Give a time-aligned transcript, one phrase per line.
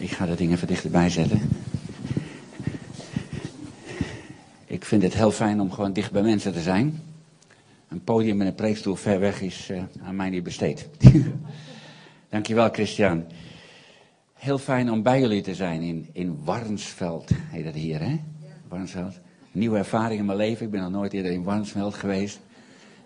[0.00, 1.40] Ik ga dat ding even dichterbij zetten.
[4.66, 7.02] Ik vind het heel fijn om gewoon dicht bij mensen te zijn.
[7.88, 10.88] Een podium met een preekstoel ver weg is uh, aan mij niet besteed.
[12.28, 13.24] Dankjewel, Christian.
[14.34, 18.20] Heel fijn om bij jullie te zijn in, in Warnsveld, heet dat hier, hè?
[18.68, 19.18] Warnsveld.
[19.52, 20.66] Nieuwe ervaring in mijn leven.
[20.66, 22.40] Ik ben nog nooit eerder in Warnsveld geweest.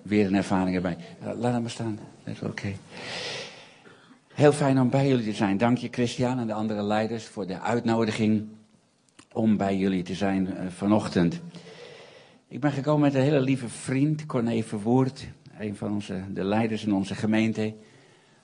[0.02, 0.96] Weer een ervaring erbij.
[1.22, 1.98] Uh, laat hem maar staan.
[2.24, 2.72] Dat is oké.
[4.34, 5.58] Heel fijn om bij jullie te zijn.
[5.58, 8.46] Dank je, Christian en de andere leiders voor de uitnodiging
[9.32, 11.40] om bij jullie te zijn uh, vanochtend.
[12.48, 15.26] Ik ben gekomen met een hele lieve vriend, Corné Verwoerd,
[15.58, 17.74] een van onze, de leiders in onze gemeente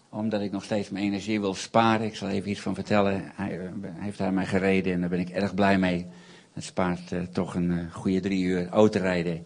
[0.08, 2.06] omdat ik nog steeds mijn energie wil sparen.
[2.06, 3.22] Ik zal even iets van vertellen.
[3.34, 6.06] Hij uh, heeft hij mij gereden en daar ben ik erg blij mee.
[6.52, 9.44] Het spaart uh, toch een goede drie uur autorijden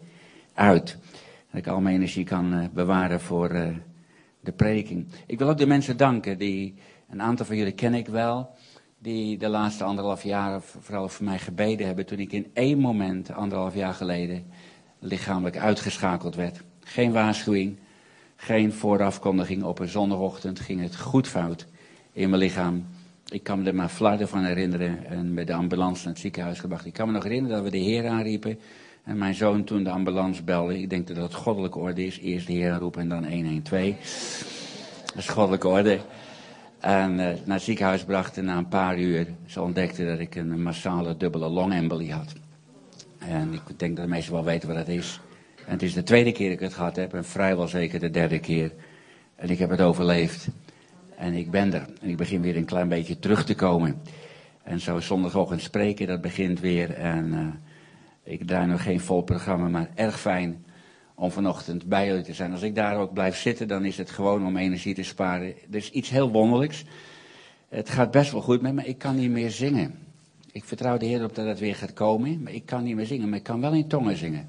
[0.54, 0.98] uit.
[1.50, 3.74] Dat ik al mijn energie kan bewaren voor
[4.44, 5.06] de prediking.
[5.26, 6.74] Ik wil ook de mensen danken die,
[7.08, 8.50] een aantal van jullie ken ik wel,
[8.98, 13.32] die de laatste anderhalf jaar vooral voor mij gebeden hebben toen ik in één moment,
[13.32, 14.44] anderhalf jaar geleden,
[14.98, 16.62] lichamelijk uitgeschakeld werd.
[16.80, 17.78] Geen waarschuwing,
[18.36, 19.62] geen voorafkondiging.
[19.62, 21.66] Op een zondagochtend ging het goed fout
[22.12, 22.86] in mijn lichaam.
[23.28, 26.60] Ik kan me er maar flarden van herinneren en met de ambulance naar het ziekenhuis
[26.60, 26.86] gebracht.
[26.86, 28.58] Ik kan me nog herinneren dat we de Heer aanriepen.
[29.04, 30.80] En mijn zoon toen de ambulance belde.
[30.80, 32.18] Ik denk dat dat goddelijke orde is.
[32.18, 33.94] Eerst de Heer aanroepen en dan 112.
[35.04, 36.00] Dat is goddelijke orde.
[36.80, 39.26] En uh, naar het ziekenhuis brachten na een paar uur.
[39.46, 42.32] Ze ontdekten dat ik een massale dubbele longembolie had.
[43.18, 45.20] En ik denk dat de meesten wel weten wat dat is.
[45.66, 47.14] En het is de tweede keer dat ik het gehad heb.
[47.14, 48.72] En vrijwel zeker de derde keer.
[49.36, 50.48] En ik heb het overleefd.
[51.16, 51.86] En ik ben er.
[52.00, 54.00] En ik begin weer een klein beetje terug te komen.
[54.62, 56.94] En zo zondagochtend spreken, dat begint weer.
[56.94, 57.46] En uh,
[58.24, 60.64] ik draai nog geen vol programma, maar erg fijn
[61.14, 62.52] om vanochtend bij jullie te zijn.
[62.52, 65.46] Als ik daar ook blijf zitten, dan is het gewoon om energie te sparen.
[65.46, 66.84] Er is iets heel wonderlijks.
[67.68, 69.98] Het gaat best wel goed met me, ik kan niet meer zingen.
[70.52, 73.06] Ik vertrouw de Heer op dat het weer gaat komen, maar ik kan niet meer
[73.06, 73.28] zingen.
[73.28, 74.48] Maar ik kan wel in tongen zingen.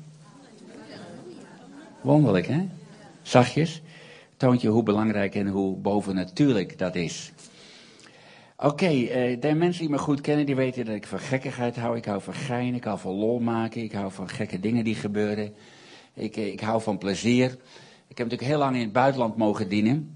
[2.01, 2.67] Wonderlijk, hè?
[3.21, 3.81] Zachtjes.
[4.37, 7.31] Toont je hoe belangrijk en hoe bovennatuurlijk dat is.
[8.57, 11.97] Oké, uh, de mensen die me goed kennen, die weten dat ik van gekkigheid hou.
[11.97, 14.95] Ik hou van gein, ik hou van lol maken, ik hou van gekke dingen die
[14.95, 15.53] gebeuren.
[16.13, 17.51] Ik, ik hou van plezier.
[18.07, 20.15] Ik heb natuurlijk heel lang in het buitenland mogen dienen.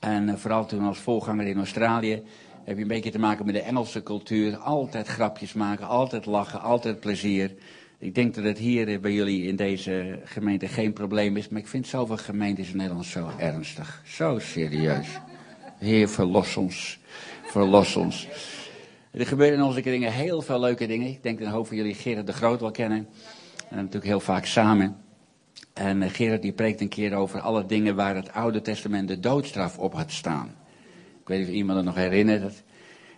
[0.00, 2.22] En uh, vooral toen als voorganger in Australië
[2.64, 4.56] heb je een beetje te maken met de Engelse cultuur.
[4.56, 7.54] Altijd grapjes maken, altijd lachen, altijd plezier.
[7.98, 11.48] Ik denk dat het hier bij jullie in deze gemeente geen probleem is.
[11.48, 14.02] Maar ik vind zoveel gemeentes in Nederland zo ernstig.
[14.06, 15.06] Zo serieus.
[15.78, 16.98] Heer, verlos ons.
[17.48, 18.28] Verlos ons.
[19.10, 21.08] Er gebeuren in onze kringen heel veel leuke dingen.
[21.08, 23.08] Ik denk dat een hoop van jullie Gerard de Groot wel kennen.
[23.68, 24.96] En natuurlijk heel vaak samen.
[25.72, 29.78] En Gerard die preekt een keer over alle dingen waar het Oude Testament de doodstraf
[29.78, 30.54] op had staan.
[31.20, 32.62] Ik weet niet of iemand het nog herinnert.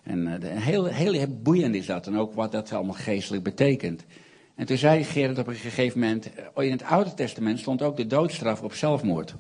[0.03, 2.07] En uh, heel, heel boeiend is dat.
[2.07, 4.05] En ook wat dat allemaal geestelijk betekent.
[4.55, 7.97] En toen zei Gerard op een gegeven moment, oh, in het Oude Testament stond ook
[7.97, 9.35] de doodstraf op zelfmoord.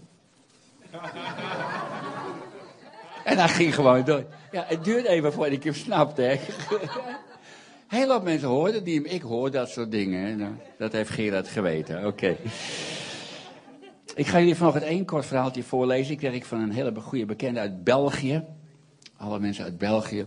[3.31, 4.25] en hij ging gewoon door.
[4.53, 6.23] Ja, het duurt even voordat ik hem snapte.
[6.23, 6.37] Hè.
[7.97, 10.39] Heel wat mensen hoorden die hem, ik hoor dat soort dingen.
[10.39, 12.37] Nou, dat heeft Gerard geweten, oké.
[14.15, 16.13] Ik ga jullie vanochtend één kort verhaaltje voorlezen.
[16.13, 18.45] Ik kreeg van een hele goede bekende uit België.
[19.17, 20.27] Alle mensen uit België.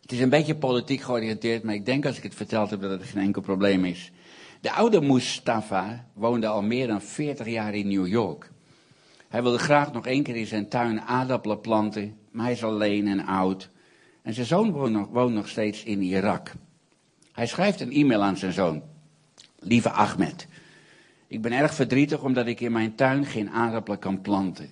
[0.00, 2.90] Het is een beetje politiek georiënteerd, maar ik denk als ik het verteld heb dat
[2.90, 4.12] het geen enkel probleem is.
[4.60, 8.50] De oude Mustafa woonde al meer dan 40 jaar in New York.
[9.34, 13.08] Hij wilde graag nog één keer in zijn tuin aardappelen planten, maar hij is alleen
[13.08, 13.70] en oud.
[14.22, 14.70] En zijn zoon
[15.10, 16.52] woont nog, steeds in Irak.
[17.32, 18.82] Hij schrijft een e-mail aan zijn zoon.
[19.58, 20.46] Lieve Ahmed,
[21.26, 24.70] ik ben erg verdrietig omdat ik in mijn tuin geen aardappelen kan planten.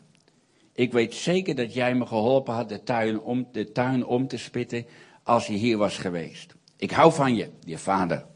[0.72, 4.36] Ik weet zeker dat jij me geholpen had de tuin om, de tuin om te
[4.36, 4.86] spitten
[5.22, 6.54] als je hier was geweest.
[6.76, 8.26] Ik hou van je, je vader.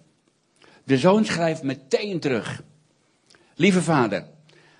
[0.84, 2.62] De zoon schrijft meteen terug.
[3.54, 4.34] Lieve vader,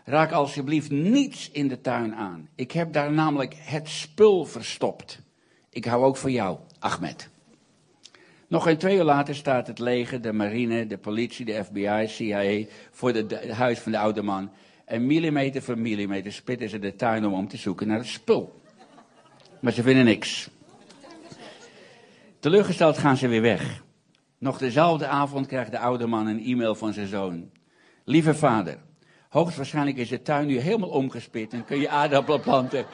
[0.06, 2.48] raak alsjeblieft niets in de tuin aan.
[2.54, 5.20] Ik heb daar namelijk het spul verstopt.
[5.70, 7.28] Ik hou ook van jou, Ahmed.
[8.48, 12.66] Nog geen twee uur later staat het leger, de marine, de politie, de FBI, CIA
[12.90, 14.50] voor het huis van de oude man.
[14.84, 18.60] En millimeter voor millimeter spitten ze de tuin om om te zoeken naar het spul.
[19.60, 20.50] Maar ze vinden niks.
[22.38, 23.84] Teleurgesteld gaan ze weer weg.
[24.38, 27.50] Nog dezelfde avond krijgt de oude man een e-mail van zijn zoon.
[28.04, 28.78] Lieve vader,
[29.36, 32.84] hoogstwaarschijnlijk is de tuin nu helemaal omgespit en kun je aardappelen planten.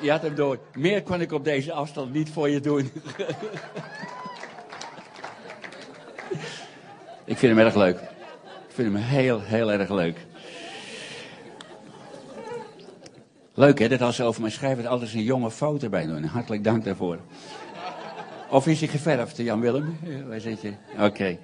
[0.00, 0.58] Je had hem door.
[0.74, 2.90] Meer kan ik op deze afstand niet voor je doen.
[7.24, 7.96] ik vind hem erg leuk.
[8.68, 10.26] Ik vind hem heel, heel erg leuk.
[13.54, 16.24] Leuk hè, dat als ze over mij schrijven, er altijd een jonge foto bij doen.
[16.24, 17.18] Hartelijk dank daarvoor.
[18.50, 19.98] Of is hij geverfd, Jan Willem?
[20.28, 20.72] Waar zit je?
[20.98, 21.38] Oké.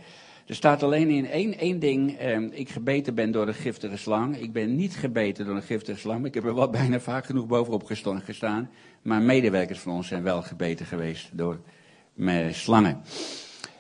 [0.47, 2.19] Er staat alleen in één, één ding.
[2.19, 4.37] Eh, ik gebeten ben door een giftige slang.
[4.37, 6.25] Ik ben niet gebeten door een giftige slang.
[6.25, 7.85] Ik heb er wel bijna vaak genoeg bovenop
[8.25, 8.71] gestaan.
[9.03, 11.61] Maar medewerkers van ons zijn wel gebeten geweest door
[12.51, 13.03] slangen.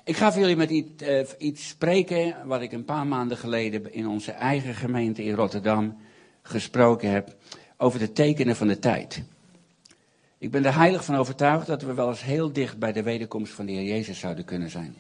[0.05, 3.93] Ik ga voor jullie met iets, uh, iets spreken wat ik een paar maanden geleden
[3.93, 5.97] in onze eigen gemeente in Rotterdam
[6.43, 7.37] gesproken heb.
[7.77, 9.25] Over de tekenen van de tijd.
[10.39, 13.53] Ik ben er heilig van overtuigd dat we wel eens heel dicht bij de wederkomst
[13.53, 14.95] van de Heer Jezus zouden kunnen zijn.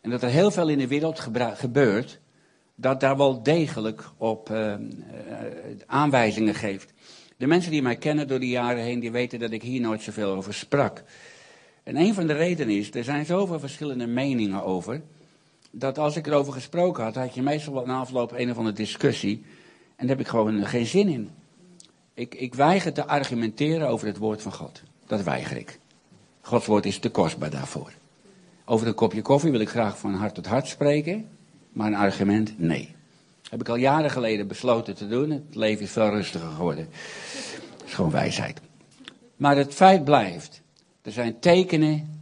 [0.00, 1.20] En dat er heel veel in de wereld
[1.54, 2.20] gebeurt,
[2.74, 4.74] dat daar wel degelijk op uh,
[5.86, 6.92] aanwijzingen geeft.
[7.36, 10.02] De mensen die mij kennen door de jaren heen, die weten dat ik hier nooit
[10.02, 11.02] zoveel over sprak.
[11.82, 15.02] En een van de redenen is, er zijn zoveel verschillende meningen over,
[15.70, 18.76] dat als ik erover gesproken had, had je meestal wel na afloop een of andere
[18.76, 19.44] discussie.
[19.96, 21.30] En daar heb ik gewoon geen zin in.
[22.14, 24.82] Ik, ik weiger te argumenteren over het woord van God.
[25.06, 25.78] Dat weiger ik.
[26.40, 27.92] Gods woord is te kostbaar daarvoor.
[28.70, 31.28] Over een kopje koffie wil ik graag van hart tot hart spreken,
[31.72, 32.94] maar een argument, nee.
[33.50, 35.30] Heb ik al jaren geleden besloten te doen.
[35.30, 36.88] Het leven is veel rustiger geworden.
[37.78, 38.60] Dat is gewoon wijsheid.
[39.36, 40.60] Maar het feit blijft,
[41.02, 42.20] er zijn tekenen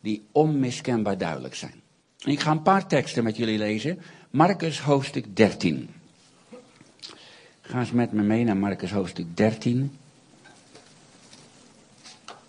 [0.00, 1.82] die onmiskenbaar duidelijk zijn.
[2.24, 3.98] ik ga een paar teksten met jullie lezen.
[4.30, 5.88] Marcus hoofdstuk 13.
[7.60, 9.98] Ga eens met me mee naar Marcus hoofdstuk 13.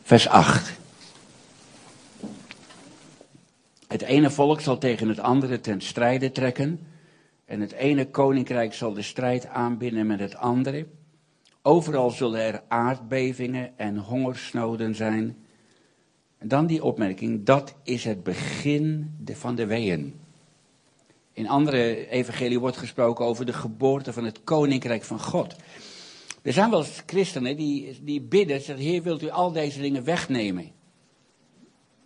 [0.03, 0.81] Vers 8.
[3.93, 6.79] Het ene volk zal tegen het andere ten strijde trekken.
[7.45, 10.85] En het ene koninkrijk zal de strijd aanbinden met het andere.
[11.61, 15.37] Overal zullen er aardbevingen en hongersnoden zijn.
[16.37, 20.19] En dan die opmerking, dat is het begin van de weeën.
[21.33, 25.55] In andere evangelie wordt gesproken over de geboorte van het koninkrijk van God.
[26.41, 30.71] Er zijn wel christenen die, die bidden, zeggen, Heer, wilt u al deze dingen wegnemen?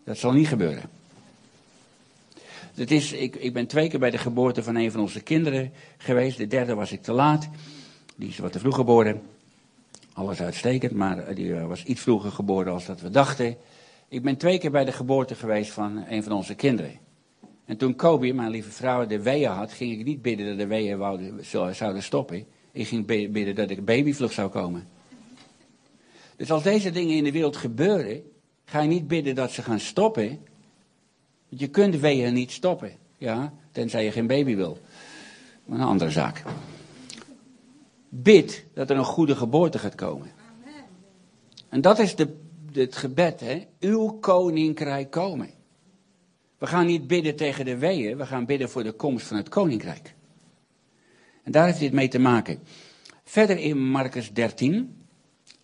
[0.04, 0.97] Dat zal niet gebeuren.
[2.78, 5.72] Het is, ik, ik ben twee keer bij de geboorte van een van onze kinderen
[5.98, 6.38] geweest.
[6.38, 7.50] De derde was ik te laat.
[8.16, 9.22] Die is wat te vroeg geboren.
[10.14, 13.56] Alles uitstekend, maar die was iets vroeger geboren als dat we dachten.
[14.08, 17.00] Ik ben twee keer bij de geboorte geweest van een van onze kinderen.
[17.66, 20.68] En toen Kobe, mijn lieve vrouw, de weeën had, ging ik niet bidden dat de
[20.68, 21.00] weeën
[21.74, 22.46] zouden stoppen.
[22.72, 24.88] Ik ging bidden dat ik babyvlug zou komen.
[26.36, 28.22] Dus als deze dingen in de wereld gebeuren,
[28.66, 30.40] ga je niet bidden dat ze gaan stoppen.
[31.50, 32.92] Want je kunt weeën niet stoppen.
[33.18, 34.78] Ja, tenzij je geen baby wil.
[35.66, 36.44] Maar een andere zaak.
[38.10, 40.32] Bid dat er een goede geboorte gaat komen.
[41.70, 42.38] En dat is de,
[42.72, 43.68] het gebed, hè.
[43.80, 45.50] Uw koninkrijk komen.
[46.58, 49.50] We gaan niet bidden tegen de weeën, we gaan bidden voor de komst van het
[49.50, 50.16] koninkrijk.
[51.44, 52.60] En daar heeft dit mee te maken.
[53.24, 55.06] Verder in Marcus 13,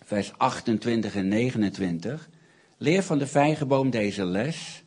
[0.05, 2.29] vers 28 en 29,
[2.77, 4.82] leer van de vijgenboom deze les.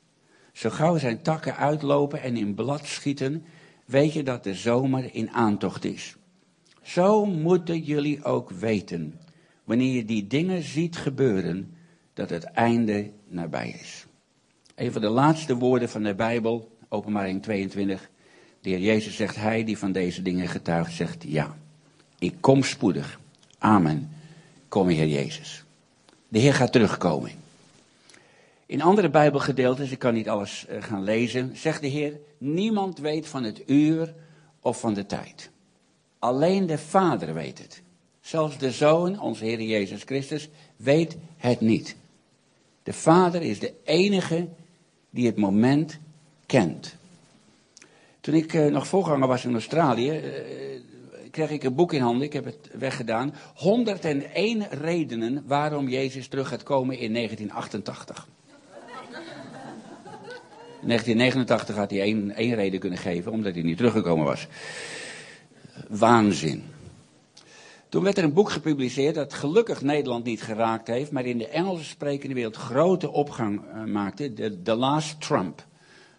[0.56, 3.44] Zo gauw zijn takken uitlopen en in blad schieten,
[3.84, 6.16] weet je dat de zomer in aantocht is.
[6.82, 9.20] Zo moeten jullie ook weten,
[9.64, 11.74] wanneer je die dingen ziet gebeuren,
[12.14, 14.06] dat het einde nabij is.
[14.74, 18.10] Een van de laatste woorden van de Bijbel, openbaring 22.
[18.60, 21.56] De heer Jezus zegt, hij die van deze dingen getuigt, zegt ja.
[22.18, 23.20] Ik kom spoedig.
[23.58, 24.10] Amen.
[24.68, 25.64] Kom Heer Jezus.
[26.28, 27.30] De Heer gaat terugkomen.
[28.66, 33.26] In andere Bijbelgedeeltes, ik kan niet alles eh, gaan lezen, zegt de Heer, niemand weet
[33.26, 34.14] van het uur
[34.60, 35.50] of van de tijd.
[36.18, 37.82] Alleen de Vader weet het.
[38.20, 41.96] Zelfs de Zoon, onze Heer Jezus Christus, weet het niet.
[42.82, 44.48] De Vader is de enige
[45.10, 45.98] die het moment
[46.46, 46.96] kent.
[48.20, 50.22] Toen ik uh, nog voorganger was in Australië, uh,
[51.30, 53.34] kreeg ik een boek in handen, ik heb het weggedaan.
[53.54, 58.28] 101 redenen waarom Jezus terug gaat komen in 1988.
[60.80, 64.46] In 1989 had hij één, één reden kunnen geven, omdat hij niet teruggekomen was.
[65.88, 66.62] Waanzin.
[67.88, 71.48] Toen werd er een boek gepubliceerd dat gelukkig Nederland niet geraakt heeft, maar in de
[71.48, 74.32] Engelse sprekende wereld grote opgang uh, maakte.
[74.32, 75.66] The, The Last Trump.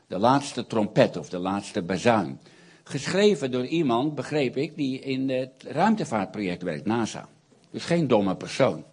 [0.07, 2.39] De laatste trompet of de laatste bazuin.
[2.83, 7.29] Geschreven door iemand, begreep ik, die in het ruimtevaartproject werkt, NASA.
[7.71, 8.83] Dus geen domme persoon.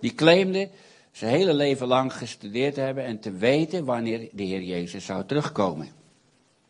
[0.00, 0.68] Die claimde
[1.18, 5.86] zijn hele leven lang gestudeerd hebben en te weten wanneer de Heer Jezus zou terugkomen.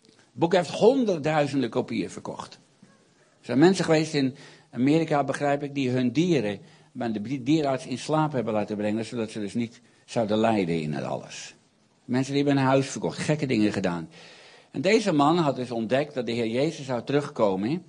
[0.07, 2.59] Het boek heeft honderdduizenden kopieën verkocht.
[2.81, 2.89] Er
[3.41, 4.35] zijn mensen geweest in
[4.71, 6.59] Amerika, begrijp ik, die hun dieren
[6.93, 10.93] bij de dierenarts in slaap hebben laten brengen, zodat ze dus niet zouden lijden in
[10.93, 11.55] het alles.
[12.05, 14.09] Mensen die hebben een huis verkocht, gekke dingen gedaan.
[14.71, 17.83] En deze man had dus ontdekt dat de Heer Jezus zou terugkomen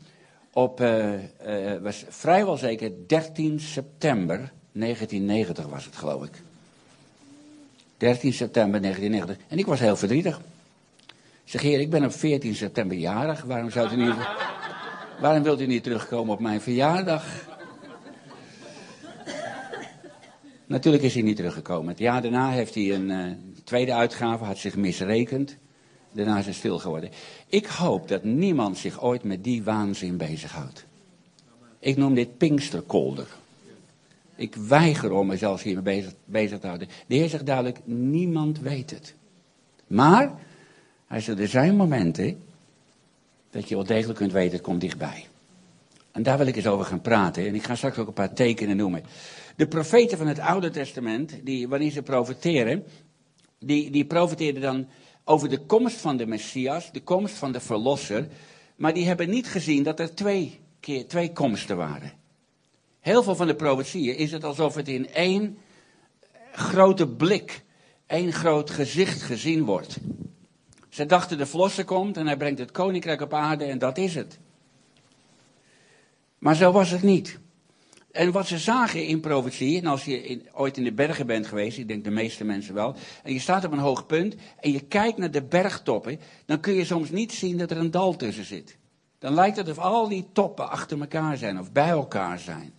[0.54, 6.42] op, uh, uh, was vrijwel zeker 13 september 1990 was het geloof ik.
[8.00, 9.48] 13 september 1990.
[9.48, 10.42] En ik was heel verdrietig.
[11.44, 13.42] Ik zeg, heer, ik ben op 14 september jarig.
[13.42, 14.16] Waarom, zou u niet,
[15.20, 17.48] waarom wilt u niet terugkomen op mijn verjaardag?
[20.66, 21.90] Natuurlijk is hij niet teruggekomen.
[21.90, 23.32] Het jaar daarna heeft hij een uh,
[23.64, 25.58] tweede uitgave, had zich misrekend.
[26.12, 27.10] Daarna is hij stil geworden.
[27.48, 30.86] Ik hoop dat niemand zich ooit met die waanzin bezighoudt.
[31.80, 33.28] Ik noem dit Pinksterkolder.
[34.40, 36.88] Ik weiger om mezelf hiermee bezig, te houden.
[37.08, 39.16] De Heer zegt duidelijk, niemand weet het.
[39.88, 40.32] Maar,
[41.08, 42.42] hij zegt, er zijn momenten
[43.50, 45.26] dat je wel degelijk kunt weten, het komt dichtbij.
[46.12, 47.48] En daar wil ik eens over gaan praten.
[47.48, 49.04] En ik ga straks ook een paar tekenen noemen.
[49.56, 52.84] De profeten van het Oude Testament, die, wanneer ze profeteren,
[53.60, 54.88] die, die profeteerden dan
[55.24, 58.28] over de komst van de Messias, de komst van de Verlosser.
[58.76, 62.19] Maar die hebben niet gezien dat er twee, keer, twee komsten waren.
[63.10, 65.58] Heel veel van de profetieën is het alsof het in één
[66.52, 67.64] grote blik,
[68.06, 69.98] één groot gezicht gezien wordt.
[70.90, 74.16] Ze dachten de Verlosser komt en hij brengt het koninkrijk op aarde en dat is
[74.16, 74.40] het.
[76.38, 77.40] Maar zo was het niet.
[78.12, 81.78] En wat ze zagen in profetie, en als je ooit in de bergen bent geweest,
[81.78, 84.80] ik denk de meeste mensen wel, en je staat op een hoog punt en je
[84.80, 88.46] kijkt naar de bergtoppen, dan kun je soms niet zien dat er een dal tussen
[88.46, 88.78] zit.
[89.20, 92.78] Dan lijkt het of al die toppen achter elkaar zijn of bij elkaar zijn.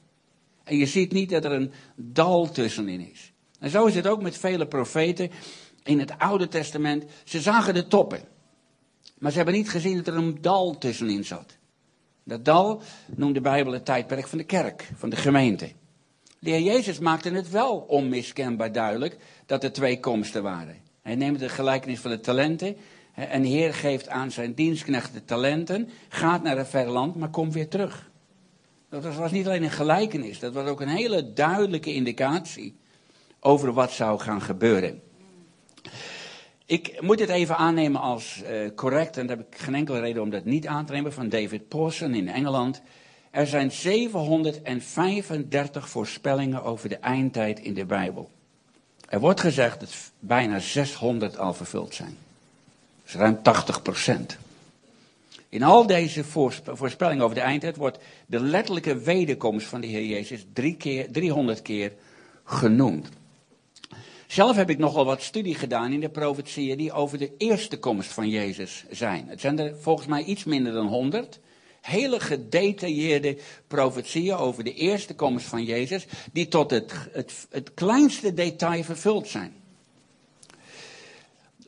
[0.64, 3.32] En je ziet niet dat er een dal tussenin is.
[3.58, 5.30] En zo is het ook met vele profeten
[5.82, 7.04] in het Oude Testament.
[7.24, 8.20] Ze zagen de toppen,
[9.18, 11.56] maar ze hebben niet gezien dat er een dal tussenin zat.
[12.24, 12.82] Dat dal
[13.16, 15.72] noemt de Bijbel het tijdperk van de kerk, van de gemeente.
[16.38, 20.76] De heer Jezus maakte het wel onmiskenbaar duidelijk dat er twee komsten waren.
[21.02, 22.76] Hij neemt de gelijkenis van de talenten.
[23.14, 27.54] En de Heer geeft aan zijn dienstknechten talenten, gaat naar een ver land, maar komt
[27.54, 28.09] weer terug.
[28.90, 32.76] Dat was niet alleen een gelijkenis, dat was ook een hele duidelijke indicatie
[33.40, 35.02] over wat zou gaan gebeuren.
[36.66, 40.22] Ik moet dit even aannemen als uh, correct, en daar heb ik geen enkele reden
[40.22, 42.80] om dat niet aan te nemen, van David Pawson in Engeland.
[43.30, 48.30] Er zijn 735 voorspellingen over de eindtijd in de Bijbel.
[49.08, 52.16] Er wordt gezegd dat bijna 600 al vervuld zijn.
[53.02, 54.38] Dat is ruim 80 procent.
[55.50, 56.24] In al deze
[56.64, 61.62] voorspellingen over de eindtijd wordt de letterlijke wederkomst van de Heer Jezus drie keer, 300
[61.62, 61.92] keer
[62.44, 63.08] genoemd.
[64.26, 68.12] Zelf heb ik nogal wat studie gedaan in de profetieën die over de eerste komst
[68.12, 69.28] van Jezus zijn.
[69.28, 71.40] Het zijn er volgens mij iets minder dan 100.
[71.80, 78.34] Hele gedetailleerde profetieën over de eerste komst van Jezus, die tot het, het, het kleinste
[78.34, 79.59] detail vervuld zijn.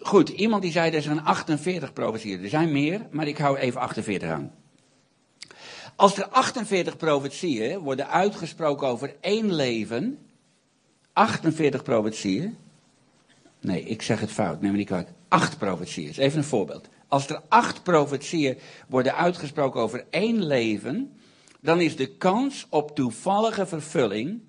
[0.02, 2.42] Goed, iemand die zei er zijn 48 profetieën.
[2.42, 4.52] Er zijn meer, maar ik hou even 48 aan.
[5.96, 10.18] Als er 48 profetieën worden uitgesproken over één leven,
[11.12, 12.56] 48 profetieën.
[13.60, 15.10] Nee, ik zeg het fout, neem me niet kwalijk.
[15.28, 16.12] Acht profetieën.
[16.16, 16.88] Even een voorbeeld.
[17.08, 21.12] Als er acht profetieën worden uitgesproken over één leven,
[21.60, 24.40] dan is de kans op toevallige vervulling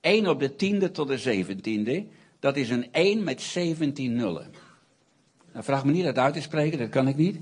[0.00, 2.06] 1 op de tiende tot de zeventiende.
[2.40, 4.50] Dat is een 1 met 17 nullen.
[5.52, 7.40] Nou, vraag me niet dat uit te spreken, dat kan ik niet.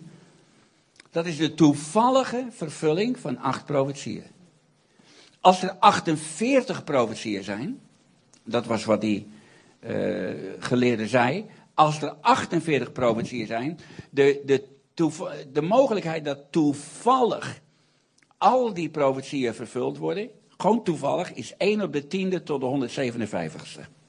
[1.10, 4.24] Dat is de toevallige vervulling van acht profetieën.
[5.40, 7.80] Als er 48 profetieën zijn,
[8.44, 9.28] dat was wat die
[9.80, 11.46] uh, geleerde zei.
[11.74, 13.78] Als er 48 profetieën zijn,
[14.10, 14.64] de, de,
[15.52, 17.60] de mogelijkheid dat toevallig
[18.38, 23.99] al die profetieën vervuld worden, gewoon toevallig, is 1 op de tiende tot de 157ste.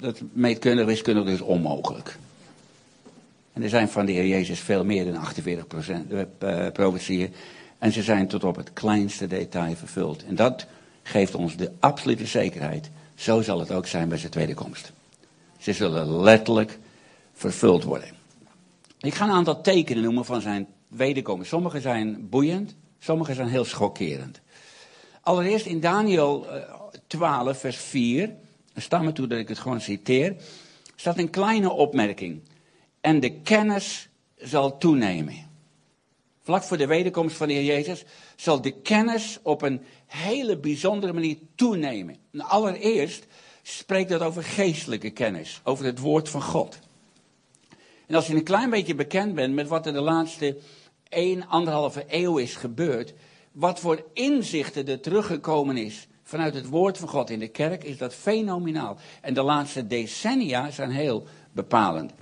[0.00, 2.18] Dat meetkundig, wiskundig dus onmogelijk.
[3.52, 7.32] En er zijn van de Heer Jezus veel meer dan 48 procent, uh, profetieën.
[7.78, 10.24] En ze zijn tot op het kleinste detail vervuld.
[10.24, 10.66] En dat
[11.02, 12.90] geeft ons de absolute zekerheid.
[13.14, 14.92] Zo zal het ook zijn bij zijn tweede komst.
[15.58, 16.78] Ze zullen letterlijk
[17.32, 18.08] vervuld worden.
[19.00, 21.48] Ik ga een aantal tekenen noemen van zijn wederkomst.
[21.48, 24.40] Sommige zijn boeiend, sommige zijn heel schokkerend.
[25.20, 26.46] Allereerst in Daniel
[27.06, 28.30] 12, eh, vers 4,
[28.76, 30.36] sta me toe dat ik het gewoon citeer,
[30.96, 32.40] staat een kleine opmerking.
[33.00, 35.50] En de kennis zal toenemen.
[36.42, 38.04] Vlak voor de wederkomst van de Heer Jezus
[38.36, 42.16] zal de kennis op een hele bijzondere manier toenemen.
[42.36, 43.26] allereerst
[43.62, 46.78] spreekt dat over geestelijke kennis, over het woord van God.
[48.06, 50.56] En als je een klein beetje bekend bent met wat er de laatste
[51.08, 53.14] 1, anderhalve eeuw is gebeurd,
[53.52, 57.98] wat voor inzichten er teruggekomen is vanuit het woord van God in de kerk, is
[57.98, 58.96] dat fenomenaal.
[59.20, 62.12] En de laatste decennia zijn heel bepalend.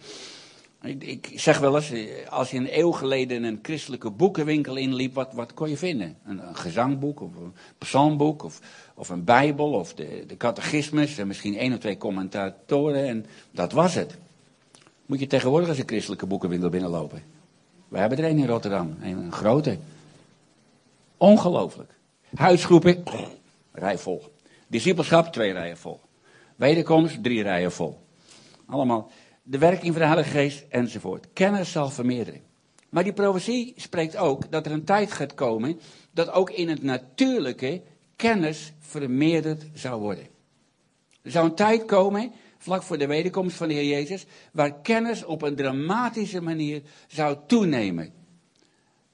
[0.83, 5.15] Ik, ik, zeg wel eens, eh, als je een eeuw geleden een christelijke boekenwinkel inliep,
[5.15, 6.17] wat, wat kon je vinden?
[6.25, 8.61] Een, een gezangboek, of een psalmboek, of,
[8.95, 13.73] of een bijbel, of de, de catechismus, en misschien één of twee commentatoren, en dat
[13.73, 14.17] was het.
[15.07, 17.23] Moet je tegenwoordig als een christelijke boekenwinkel binnenlopen.
[17.89, 19.79] We hebben er een in Rotterdam, een, grote.
[21.17, 21.93] Ongelooflijk.
[22.35, 23.03] Huisgroepen,
[23.75, 24.23] rij vol.
[24.69, 26.01] Discipelschap, twee rijen vol.
[26.57, 27.99] Wederkomst, drie rijen vol.
[28.67, 29.11] Allemaal
[29.43, 31.27] de werking van de Heilige Geest enzovoort.
[31.33, 32.41] Kennis zal vermeerderen.
[32.89, 35.81] Maar die profetie spreekt ook dat er een tijd gaat komen
[36.13, 37.83] dat ook in het natuurlijke
[38.17, 40.27] kennis vermeerderd zou worden.
[41.23, 45.25] Er zou een tijd komen, vlak voor de wederkomst van de Heer Jezus, waar kennis
[45.25, 48.13] op een dramatische manier zou toenemen.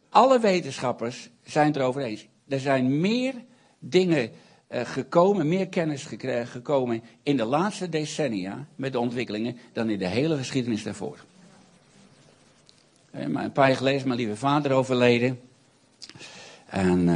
[0.09, 2.27] Alle wetenschappers zijn het erover eens.
[2.49, 3.35] Er zijn meer
[3.79, 4.31] dingen
[4.71, 6.09] gekomen, meer kennis
[6.45, 11.25] gekomen in de laatste decennia met de ontwikkelingen dan in de hele geschiedenis daarvoor.
[13.29, 15.41] Maar een paar jaar geleden is mijn lieve vader overleden.
[16.67, 17.09] En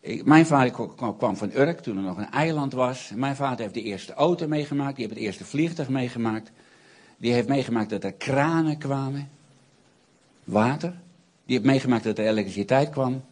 [0.00, 3.12] ik, mijn vader kwam van Urk toen er nog een eiland was.
[3.14, 6.50] Mijn vader heeft de eerste auto meegemaakt, die heeft het eerste vliegtuig meegemaakt.
[7.16, 9.28] Die heeft meegemaakt dat er kranen kwamen,
[10.44, 10.94] water.
[11.46, 13.24] Die heeft meegemaakt dat er elektriciteit kwam.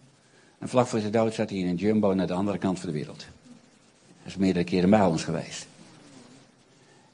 [0.67, 2.89] En vlak voor zijn dood zat hij in een jumbo naar de andere kant van
[2.89, 3.19] de wereld.
[3.19, 5.67] Dat is meerdere keren bij ons geweest.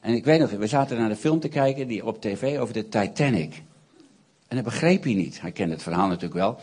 [0.01, 2.75] En ik weet nog, we zaten naar de film te kijken die op tv over
[2.75, 3.63] de Titanic.
[4.49, 5.41] En dat begreep hij niet.
[5.41, 6.59] Hij kende het verhaal natuurlijk wel.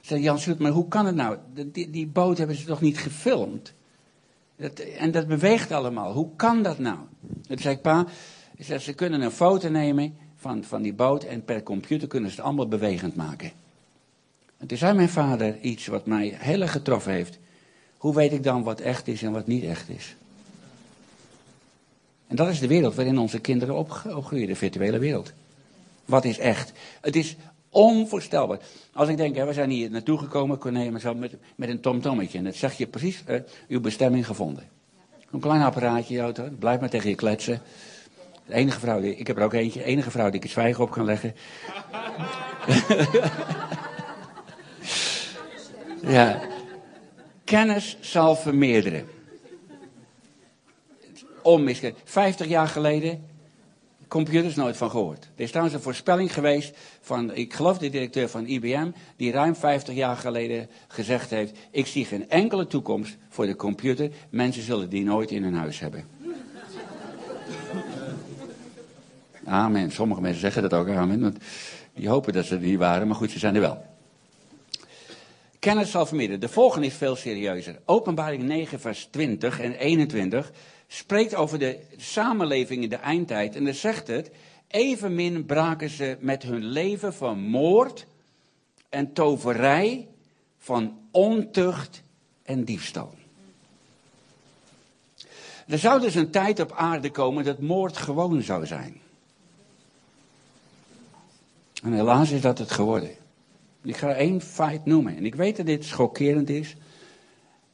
[0.00, 1.36] Zei Jan Soet, maar hoe kan het nou?
[1.72, 3.72] Die, die boot hebben ze toch niet gefilmd?
[4.56, 6.12] Dat, en dat beweegt allemaal.
[6.12, 6.98] Hoe kan dat nou?
[7.48, 8.06] Toen zei ik, pa,
[8.78, 12.44] ze kunnen een foto nemen van, van die boot en per computer kunnen ze het
[12.44, 13.50] allemaal bewegend maken.
[14.66, 17.38] En toen zei mijn vader iets wat mij heel erg getroffen heeft.
[17.96, 20.16] Hoe weet ik dan wat echt is en wat niet echt is?
[22.26, 25.32] En dat is de wereld waarin onze kinderen opgroeien, de virtuele wereld.
[26.04, 26.72] Wat is echt?
[27.00, 27.36] Het is
[27.70, 28.58] onvoorstelbaar.
[28.92, 32.38] Als ik denk, hè, we zijn hier naartoe gekomen, Corné, zo met, met een tomtommetje.
[32.38, 33.24] En dat zeg je precies,
[33.68, 34.68] uw bestemming gevonden.
[35.30, 37.60] Een klein apparaatje, auto, blijf maar tegen je kletsen.
[38.46, 40.52] De enige vrouw, die, ik heb er ook eentje, de enige vrouw die ik het
[40.52, 41.34] zwijgen op kan leggen.
[46.02, 46.40] Ja.
[47.44, 49.08] Kennis zal vermeerderen.
[51.42, 52.00] Onmiskenbaar.
[52.04, 53.24] 50 jaar geleden,
[54.08, 55.24] computers nooit van gehoord.
[55.34, 59.56] Er is trouwens een voorspelling geweest van, ik geloof de directeur van IBM, die ruim
[59.56, 64.88] 50 jaar geleden gezegd heeft, ik zie geen enkele toekomst voor de computer, mensen zullen
[64.88, 66.04] die nooit in hun huis hebben.
[69.44, 69.90] Amen.
[69.90, 71.20] Sommige mensen zeggen dat ook, amen.
[71.20, 71.36] Want
[71.94, 73.95] die hopen dat ze er niet waren, maar goed, ze zijn er wel.
[75.66, 76.40] Kennis zal verminderen.
[76.40, 77.78] De volgende is veel serieuzer.
[77.84, 80.52] Openbaring 9, vers 20 en 21
[80.86, 83.56] spreekt over de samenleving in de eindtijd.
[83.56, 84.30] En dan zegt het,
[84.68, 88.06] evenmin braken ze met hun leven van moord
[88.88, 90.08] en toverij,
[90.58, 92.02] van ontucht
[92.42, 93.14] en diefstal.
[95.66, 99.00] Er zou dus een tijd op aarde komen dat moord gewoon zou zijn.
[101.82, 103.25] En helaas is dat het geworden.
[103.86, 105.16] Ik ga één feit noemen.
[105.16, 106.76] En ik weet dat dit schokkerend is.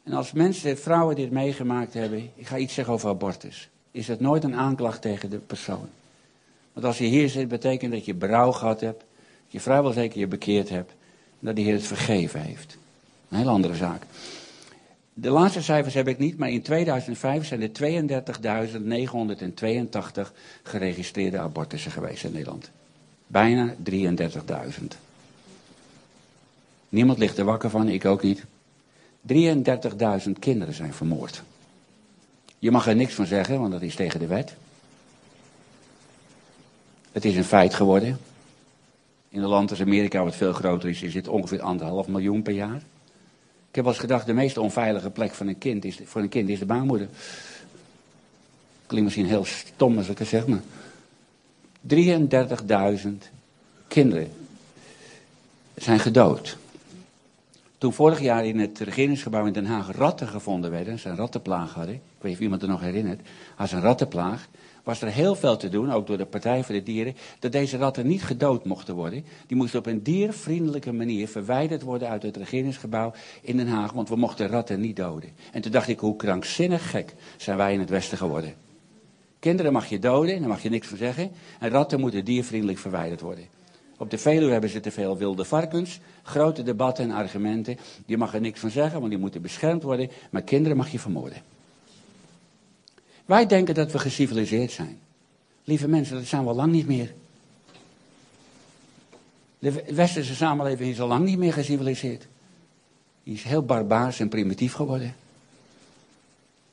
[0.02, 3.68] En als mensen, vrouwen dit meegemaakt hebben, ik ga iets zeggen over abortus.
[3.90, 5.88] Is het nooit een aanklacht tegen de persoon.
[6.72, 8.98] Want als je hier zit, betekent dat je berouw gehad hebt.
[8.98, 10.90] Dat je vrijwel zeker je bekeerd hebt.
[11.40, 12.76] En dat de Heer het vergeven heeft.
[13.28, 14.02] Een heel andere zaak.
[15.14, 17.70] De laatste cijfers heb ik niet, maar in 2005 zijn er
[20.26, 22.70] 32.982 geregistreerde abortussen geweest in Nederland.
[23.26, 25.01] Bijna 33.000.
[26.92, 28.44] Niemand ligt er wakker van, ik ook niet.
[29.32, 31.42] 33.000 kinderen zijn vermoord.
[32.58, 34.54] Je mag er niks van zeggen, want dat is tegen de wet.
[37.12, 38.18] Het is een feit geworden.
[39.28, 42.52] In een land als Amerika, wat veel groter is, is dit ongeveer anderhalf miljoen per
[42.52, 42.76] jaar.
[43.68, 46.28] Ik heb wel eens gedacht, de meest onveilige plek van een kind is, voor een
[46.28, 47.08] kind is de baarmoeder.
[48.86, 50.62] Klinkt misschien heel stom als ik het zeg, maar...
[51.88, 53.08] 33.000
[53.88, 54.32] kinderen
[55.74, 56.60] zijn gedood.
[57.82, 61.74] Toen vorig jaar in het regeringsgebouw in Den Haag ratten gevonden werden, ze een rattenplaag
[61.74, 63.20] hadden, ik weet niet of iemand er nog herinnert,
[63.56, 64.48] als een rattenplaag,
[64.82, 67.76] was er heel veel te doen, ook door de Partij voor de Dieren, dat deze
[67.76, 69.24] ratten niet gedood mochten worden.
[69.46, 74.08] Die moesten op een diervriendelijke manier verwijderd worden uit het regeringsgebouw in Den Haag, want
[74.08, 75.30] we mochten ratten niet doden.
[75.52, 78.54] En toen dacht ik, hoe krankzinnig gek zijn wij in het Westen geworden.
[79.38, 83.20] Kinderen mag je doden, daar mag je niks van zeggen, en ratten moeten diervriendelijk verwijderd
[83.20, 83.60] worden.
[84.02, 86.00] Op de Veluwe hebben ze te veel wilde varkens.
[86.22, 87.78] Grote debatten en argumenten.
[88.06, 90.10] Je mag er niks van zeggen, want die moeten beschermd worden.
[90.30, 91.42] Maar kinderen mag je vermoorden.
[93.24, 94.98] Wij denken dat we geciviliseerd zijn.
[95.64, 97.14] Lieve mensen, dat zijn we al lang niet meer.
[99.58, 102.26] De westerse samenleving is al lang niet meer geciviliseerd.
[103.24, 105.14] Die is heel barbaars en primitief geworden.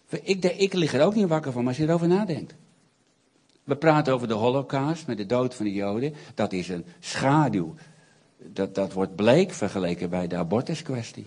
[0.09, 2.53] Ik, ik lig er ook niet wakker van als je erover nadenkt.
[3.69, 6.13] We praten over de holocaust met de dood van de Joden.
[6.33, 7.75] Dat is een schaduw.
[8.37, 11.25] Dat, dat wordt bleek vergeleken bij de abortuskwestie.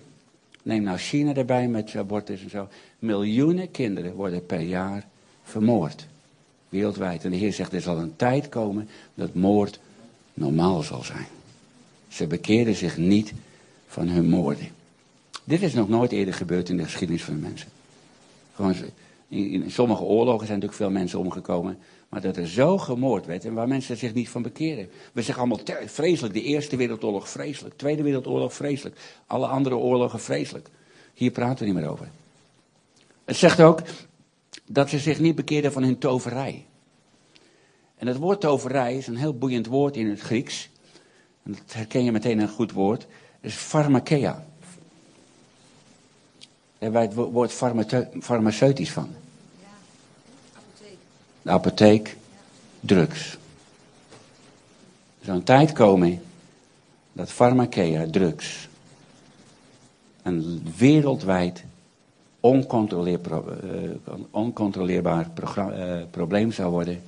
[0.62, 2.68] Neem nou China erbij met abortus en zo.
[2.98, 5.07] Miljoenen kinderen worden per jaar
[5.42, 6.07] vermoord.
[6.68, 7.24] Wereldwijd.
[7.24, 9.81] En de Heer zegt, er zal een tijd komen dat moord
[10.35, 11.26] normaal zal zijn.
[12.09, 13.33] Ze bekeren zich niet
[13.87, 14.68] van hun moorden.
[15.44, 17.68] Dit is nog nooit eerder gebeurd in de geschiedenis van de mensen.
[18.55, 18.74] Gewoon,
[19.33, 21.79] in, sommige oorlogen zijn natuurlijk veel mensen omgekomen.
[22.09, 24.90] Maar dat er zo gemoord werd en waar mensen zich niet van bekeren.
[25.12, 26.35] We zeggen allemaal vreselijk.
[26.35, 27.77] De Eerste Wereldoorlog vreselijk.
[27.77, 29.01] Tweede Wereldoorlog vreselijk.
[29.27, 30.68] Alle andere oorlogen vreselijk.
[31.14, 32.11] Hier praten we niet meer over.
[33.25, 33.81] Het zegt ook
[34.66, 36.66] dat ze zich niet bekeerden van hun toverij.
[37.97, 40.71] En het woord toverij is een heel boeiend woord in het Grieks.
[41.42, 43.07] En dat herken je meteen een goed woord.
[43.40, 44.33] Het is pharmakeia.
[44.33, 44.45] Daar
[46.79, 47.53] hebben wij het woord
[48.21, 49.21] farmaceutisch van.
[51.42, 52.16] De apotheek,
[52.81, 53.33] drugs.
[55.18, 56.22] Er zou een tijd komen
[57.12, 58.68] dat farmakeia, drugs,
[60.22, 61.64] een wereldwijd
[62.40, 63.90] oncontroleerbaar, uh,
[64.31, 67.02] oncontroleerbaar uh, probleem zou worden.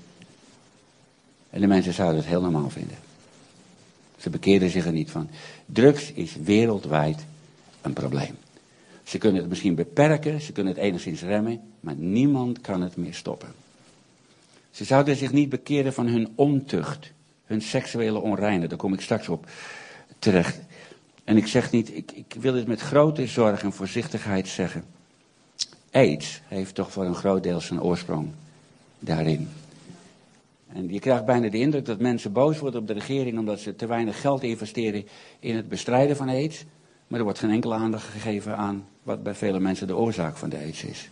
[1.51, 2.97] En de mensen zouden het heel normaal vinden.
[4.17, 5.29] Ze bekeerden zich er niet van.
[5.67, 7.25] Drugs is wereldwijd
[7.83, 8.37] een probleem.
[9.05, 13.15] Ze kunnen het misschien beperken, ze kunnen het enigszins remmen, maar niemand kan het meer
[13.15, 13.64] stoppen.
[14.75, 17.13] Ze zouden zich niet bekeren van hun ontucht,
[17.45, 18.67] hun seksuele onreine.
[18.67, 19.47] Daar kom ik straks op
[20.19, 20.61] terecht.
[21.25, 24.85] En ik zeg niet, ik, ik wil het met grote zorg en voorzichtigheid zeggen.
[25.91, 28.31] AIDS heeft toch voor een groot deel zijn oorsprong
[28.99, 29.49] daarin.
[30.73, 33.77] En je krijgt bijna de indruk dat mensen boos worden op de regering omdat ze
[33.77, 35.07] te weinig geld investeren
[35.41, 36.65] in het bestrijden van aids.
[37.07, 40.49] Maar er wordt geen enkele aandacht gegeven aan wat bij vele mensen de oorzaak van
[40.49, 41.11] de aids is.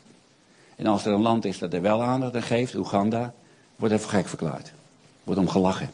[0.77, 3.35] En als er een land is dat er wel aandacht aan geeft, Oeganda,
[3.77, 4.73] wordt voor gek verklaard.
[5.25, 5.91] Wordt om gelachen.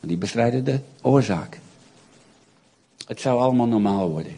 [0.00, 1.58] Die bestrijden de oorzaak.
[3.06, 4.36] Het zou allemaal normaal worden.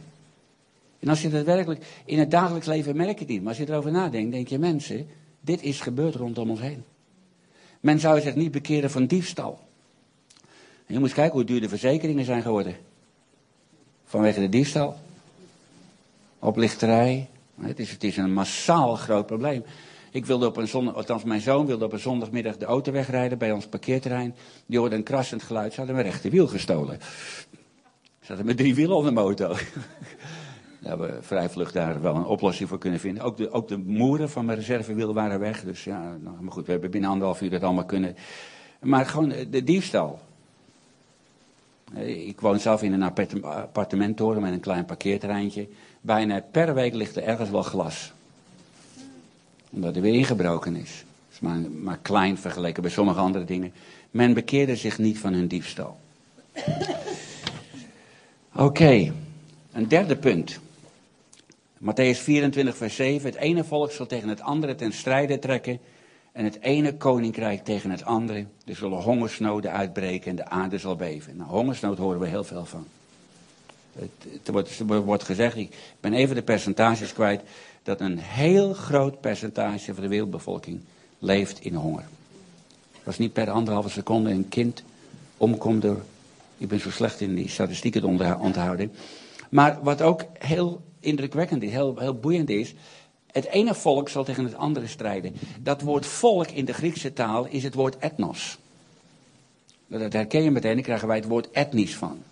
[0.99, 3.41] En als je dat werkelijk in het dagelijks leven merk je het niet.
[3.41, 5.09] Maar als je erover nadenkt, denk je mensen,
[5.41, 6.85] dit is gebeurd rondom ons heen.
[7.81, 9.61] Men zou zich niet bekeren van diefstal.
[10.87, 12.77] Je moet kijken hoe duur de verzekeringen zijn geworden.
[14.05, 14.97] Vanwege de diefstal.
[16.39, 17.29] Oplichterij.
[17.61, 19.65] Het is, het is een massaal groot probleem.
[20.13, 23.39] Ik wilde op een zondag, althans mijn zoon wilde op een zondagmiddag de auto wegrijden
[23.39, 24.35] bij ons parkeerterrein.
[24.67, 26.99] Die hoorde een krassend geluid, ze hadden mijn rechterwiel gestolen.
[28.21, 29.49] Ze hadden met drie wielen op de motor.
[30.81, 33.23] Daar hebben we vrij vlug daar wel een oplossing voor kunnen vinden.
[33.23, 35.65] Ook de, ook de moeren van mijn reservewiel waren weg.
[35.65, 38.17] Dus ja, nou, maar goed, we hebben binnen anderhalf uur dat allemaal kunnen.
[38.81, 40.21] Maar gewoon de diefstal.
[41.95, 43.03] Ik woon zelf in een
[43.43, 45.69] appartementtoren met een klein parkeerterreintje.
[46.01, 48.13] Bijna per week ligt er ergens wel glas.
[49.73, 51.05] Omdat er weer ingebroken is.
[51.33, 53.73] is maar, maar klein vergeleken bij sommige andere dingen.
[54.11, 56.01] Men bekeerde zich niet van hun diefstal.
[58.55, 59.13] Oké,
[59.73, 60.59] een derde punt.
[61.79, 63.27] Matthäus 24, vers 7.
[63.31, 65.79] Het ene volk zal tegen het andere ten strijde trekken.
[66.33, 68.47] En het ene koninkrijk tegen het andere.
[68.65, 71.37] Er zullen hongersnoden uitbreken en de aarde zal beven.
[71.37, 72.87] Nou, hongersnood horen we heel veel van.
[74.43, 74.49] Het,
[75.05, 77.43] wordt gezegd, ik ben even de percentages kwijt,
[77.83, 80.81] dat een heel groot percentage van de wereldbevolking
[81.19, 82.05] leeft in honger.
[82.93, 84.83] Het was niet per anderhalve seconde een kind
[85.37, 86.03] omkomt door,
[86.59, 88.05] ik ben zo slecht in die statistieken
[88.41, 88.93] onthouden.
[89.51, 92.75] Maar wat ook heel indrukwekkend is, heel, heel boeiend is,
[93.33, 95.35] het ene volk zal tegen het andere strijden.
[95.61, 98.59] Dat woord volk in de Griekse taal is het woord etnos.
[99.87, 102.23] Dat herken je meteen, daar krijgen wij het woord etnisch van.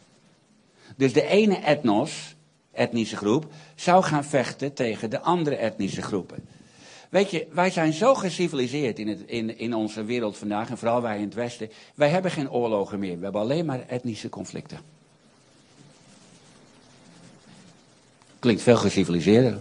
[0.97, 2.35] Dus de ene etnos,
[2.81, 6.45] etnische groep, zou gaan vechten tegen de andere etnische groepen.
[7.09, 11.03] Weet je, wij zijn zo geciviliseerd in, het, in, in onze wereld vandaag, en vooral
[11.03, 11.71] wij in het Westen.
[11.95, 14.79] Wij hebben geen oorlogen meer, we hebben alleen maar etnische conflicten.
[18.38, 19.59] Klinkt veel geciviliseerder.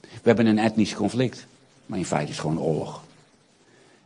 [0.00, 1.46] We hebben een etnisch conflict,
[1.86, 3.02] maar in feite is het gewoon oorlog.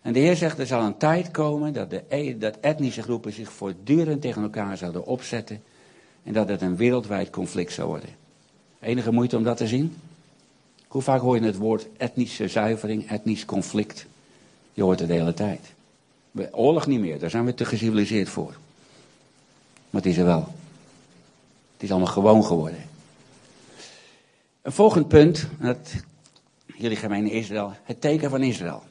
[0.03, 3.33] En de Heer zegt, er zal een tijd komen dat, de, e- dat etnische groepen
[3.33, 5.62] zich voortdurend tegen elkaar zouden opzetten.
[6.29, 8.09] En dat het een wereldwijd conflict zou worden.
[8.81, 9.97] Enige moeite om dat te zien?
[10.88, 14.07] Hoe vaak hoor je het woord etnische zuivering, etnisch conflict?
[14.73, 15.61] Je hoort het de hele tijd.
[16.51, 18.57] Oorlog niet meer, daar zijn we te geciviliseerd voor.
[19.91, 20.55] Maar het is er wel.
[21.73, 22.85] Het is allemaal gewoon geworden.
[24.62, 25.95] Een volgend punt, dat,
[26.77, 28.83] jullie gemeente Israël, het teken van Israël.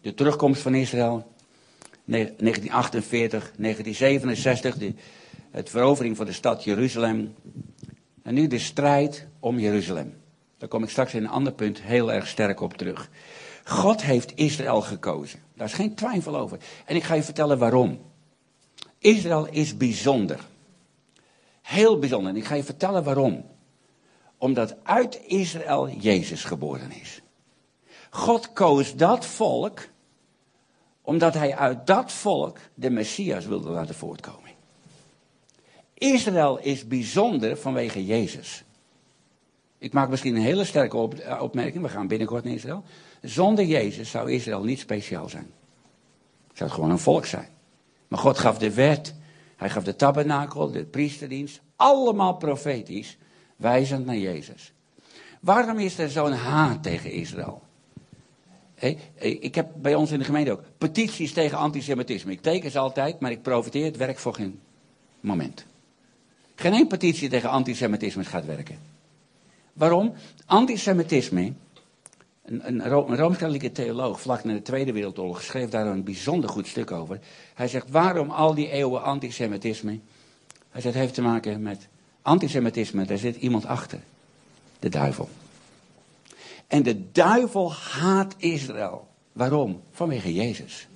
[0.00, 1.26] De terugkomst van Israël,
[2.04, 4.94] 1948, 1967, de
[5.54, 7.34] het verovering van de stad Jeruzalem.
[8.22, 10.14] En nu de strijd om Jeruzalem.
[10.58, 13.10] Daar kom ik straks in een ander punt heel erg sterk op terug.
[13.64, 15.40] God heeft Israël gekozen.
[15.56, 16.58] Daar is geen twijfel over.
[16.84, 18.00] En ik ga je vertellen waarom.
[18.98, 20.40] Israël is bijzonder.
[21.62, 22.30] Heel bijzonder.
[22.30, 23.44] En ik ga je vertellen waarom.
[24.38, 27.22] Omdat uit Israël Jezus geboren is.
[28.10, 29.88] God koos dat volk
[31.02, 34.43] omdat hij uit dat volk de Messias wilde laten voortkomen.
[35.94, 38.64] Israël is bijzonder vanwege Jezus.
[39.78, 42.84] Ik maak misschien een hele sterke eh, opmerking, we gaan binnenkort naar Israël.
[43.22, 45.50] Zonder Jezus zou Israël niet speciaal zijn.
[46.48, 47.48] Het zou gewoon een volk zijn.
[48.08, 49.14] Maar God gaf de wet,
[49.56, 53.18] hij gaf de tabernakel, de priesterdienst, allemaal profetisch,
[53.56, 54.72] wijzend naar Jezus.
[55.40, 57.62] Waarom is er zo'n haat tegen Israël?
[59.18, 62.32] ik heb bij ons in de gemeente ook petities tegen antisemitisme.
[62.32, 64.60] Ik teken ze altijd, maar ik profiteer het werk voor geen
[65.20, 65.66] moment.
[66.54, 68.78] Geen één petitie tegen antisemitisme gaat werken.
[69.72, 70.12] Waarom?
[70.46, 71.52] Antisemitisme,
[72.44, 76.66] een, een, een rooms-katholieke theoloog vlak na de Tweede Wereldoorlog schreef daar een bijzonder goed
[76.66, 77.20] stuk over.
[77.54, 79.98] Hij zegt, waarom al die eeuwen antisemitisme?
[80.70, 81.88] Hij zegt, het heeft te maken met
[82.22, 84.00] antisemitisme, daar zit iemand achter.
[84.78, 85.28] De duivel.
[86.66, 89.08] En de duivel haat Israël.
[89.32, 89.82] Waarom?
[89.90, 90.88] Vanwege Jezus.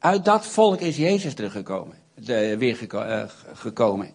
[0.00, 4.10] Uit dat volk is Jezus teruggekomen, de, weer uh, gekomen.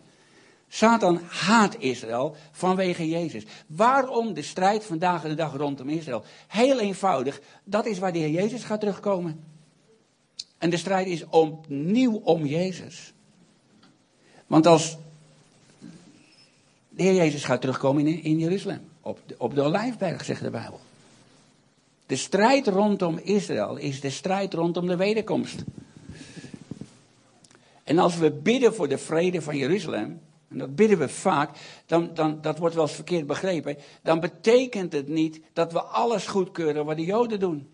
[0.67, 3.45] Satan haat Israël vanwege Jezus.
[3.67, 6.23] Waarom de strijd vandaag de dag rondom Israël?
[6.47, 9.43] Heel eenvoudig, dat is waar de Heer Jezus gaat terugkomen.
[10.57, 13.13] En de strijd is opnieuw om Jezus.
[14.47, 14.97] Want als
[16.89, 18.89] de Heer Jezus gaat terugkomen in, in Jeruzalem.
[19.01, 20.79] Op de, op de Olijfberg, zegt de Bijbel.
[22.05, 25.63] De strijd rondom Israël is de strijd rondom de wederkomst.
[27.83, 32.09] En als we bidden voor de vrede van Jeruzalem, en dat bidden we vaak, dan,
[32.13, 36.85] dan, dat wordt wel eens verkeerd begrepen, dan betekent het niet dat we alles goedkeuren
[36.85, 37.67] wat de Joden doen.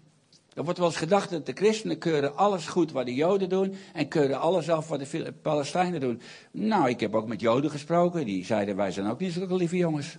[0.53, 3.75] Er wordt wel eens gedacht dat de christenen keuren alles goed wat de Joden doen
[3.93, 6.21] en keuren alles af wat de Palestijnen doen.
[6.51, 9.77] Nou, ik heb ook met Joden gesproken, die zeiden wij zijn ook niet zulke lieve
[9.77, 10.17] jongens.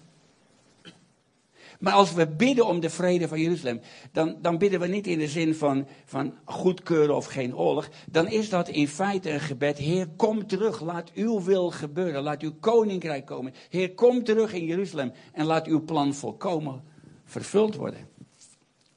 [1.83, 3.81] Maar als we bidden om de vrede van Jeruzalem,
[4.13, 7.89] dan, dan bidden we niet in de zin van, van goedkeuren of geen oorlog.
[8.11, 9.79] Dan is dat in feite een gebed.
[9.79, 13.55] Heer, kom terug, laat uw wil gebeuren, laat uw koninkrijk komen.
[13.69, 16.83] Heer, kom terug in Jeruzalem en laat uw plan volkomen
[17.25, 18.09] vervuld worden.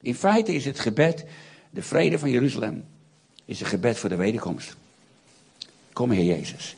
[0.00, 1.24] In feite is het gebed,
[1.70, 2.84] de vrede van Jeruzalem,
[3.44, 4.76] is een gebed voor de wederkomst.
[5.92, 6.76] Kom Heer Jezus.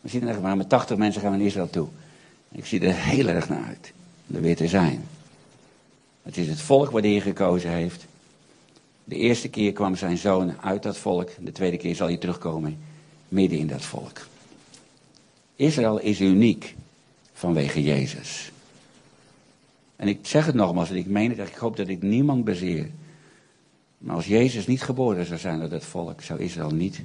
[0.00, 1.88] We zien er maar met 80 mensen gaan we naar Israël toe.
[2.52, 3.92] Ik zie er heel erg naar uit
[4.34, 5.04] er weer te zijn.
[6.22, 8.06] Het is het volk de Heer gekozen heeft.
[9.04, 11.30] De eerste keer kwam zijn zoon uit dat volk.
[11.40, 12.78] De tweede keer zal hij terugkomen
[13.28, 14.26] midden in dat volk.
[15.56, 16.74] Israël is uniek
[17.32, 18.52] vanwege Jezus.
[19.96, 22.90] En ik zeg het nogmaals, en ik meen het, ik hoop dat ik niemand bezeer.
[23.98, 27.00] Maar als Jezus niet geboren zou zijn uit dat volk, zou Israël niet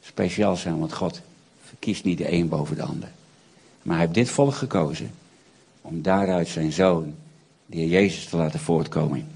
[0.00, 1.20] speciaal zijn, want God
[1.62, 3.10] verkiest niet de een boven de ander.
[3.82, 5.10] Maar hij heeft dit volk gekozen
[5.88, 7.14] om daaruit zijn zoon,
[7.66, 9.28] de Jezus, te laten voortkomen.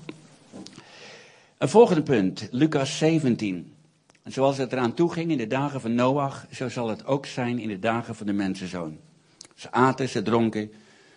[1.58, 3.72] Een volgende punt, Lucas 17.
[4.22, 7.58] En zoals het eraan toeging in de dagen van Noach, zo zal het ook zijn
[7.58, 8.98] in de dagen van de mensenzoon.
[9.54, 10.72] Ze aten, ze dronken,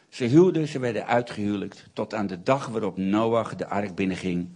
[0.09, 4.47] ze huwden, ze werden uitgehuwelijkt, tot aan de dag waarop Noach de ark binnenging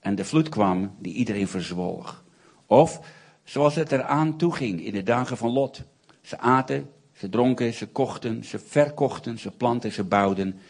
[0.00, 2.24] en de vloed kwam die iedereen verzwolg.
[2.66, 3.00] Of
[3.44, 5.82] zoals het eraan toeging in de dagen van Lot.
[6.22, 10.60] Ze aten, ze dronken, ze kochten, ze verkochten, ze planten, ze bouwden.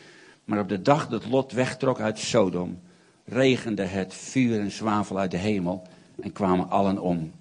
[0.45, 2.81] Maar op de dag dat Lot wegtrok uit Sodom,
[3.25, 5.87] regende het vuur en zwavel uit de hemel
[6.21, 7.33] en kwamen allen om.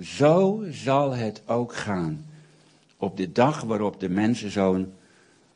[0.00, 2.26] Zo zal het ook gaan
[2.96, 4.92] op de dag waarop de mensenzoon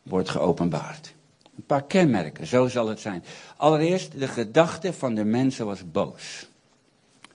[0.03, 1.15] wordt geopenbaard.
[1.57, 3.25] Een paar kenmerken, zo zal het zijn.
[3.57, 6.47] Allereerst, de gedachte van de mensen was boos.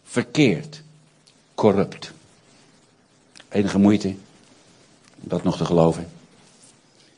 [0.04, 0.84] Verkeerd.
[1.56, 2.14] Corrupt.
[3.50, 4.16] Enige moeite
[5.20, 6.08] dat nog te geloven.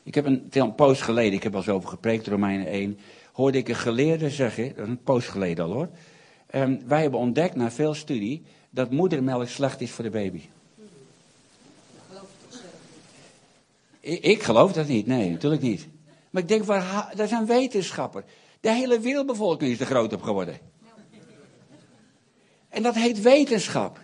[0.04, 3.00] Ik heb een, een poos geleden, ik heb al zo over gepreekt, Romeinen 1,
[3.32, 5.90] hoorde ik een geleerde zeggen, dat is een poos geleden al hoor.
[6.56, 10.42] Um, wij hebben ontdekt na veel studie dat moedermelk slecht is voor de baby.
[14.00, 15.88] Ik, ik geloof dat niet, nee, natuurlijk niet.
[16.30, 18.24] Maar ik denk, waar, dat is een wetenschapper.
[18.60, 20.58] De hele wereldbevolking is er groot op geworden.
[22.70, 24.00] En dat heet wetenschap.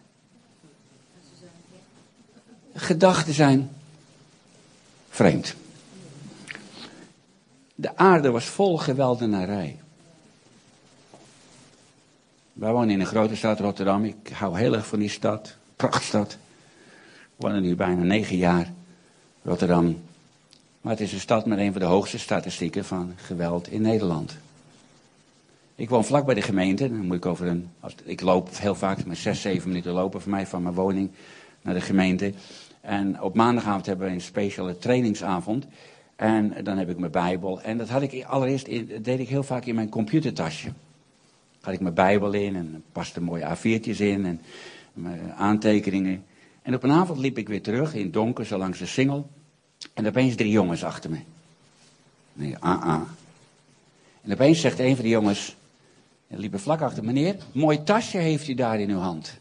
[2.73, 3.74] Gedachten zijn
[5.15, 5.56] vreemd.
[7.75, 9.80] De aarde was vol geweldenarij.
[12.54, 14.04] Wij wonen in een grote stad, Rotterdam.
[14.04, 15.56] Ik hou heel erg van die stad.
[15.75, 16.38] prachtstad.
[17.12, 18.73] We wonen nu bijna negen jaar.
[19.41, 20.01] Rotterdam.
[20.82, 24.38] Maar het is een stad met een van de hoogste statistieken van geweld in Nederland.
[25.75, 26.89] Ik woon vlak bij de gemeente.
[26.89, 27.69] Dan moet ik over een.
[28.04, 31.12] Ik loop heel vaak, maar zes, zeven minuten lopen voor mij van mijn woning
[31.62, 32.34] naar de gemeente.
[32.86, 35.65] En op maandagavond hebben we een speciale trainingsavond.
[36.15, 37.62] En dan heb ik mijn Bijbel.
[37.62, 38.65] En dat had ik allereerst
[39.04, 40.69] deed ik heel vaak in mijn computertasje.
[41.62, 44.41] Had ik mijn Bijbel in en paste mooie A4'tjes in en
[44.93, 46.24] mijn aantekeningen.
[46.62, 49.30] En op een avond liep ik weer terug in het donker, zo langs de singel.
[49.93, 51.19] En opeens drie jongens achter me.
[52.34, 53.02] Nee, ah, ah.
[54.21, 55.56] En opeens zegt een van die jongens,
[56.28, 59.39] en liepen vlak achter, meneer, mooi tasje heeft u daar in uw hand.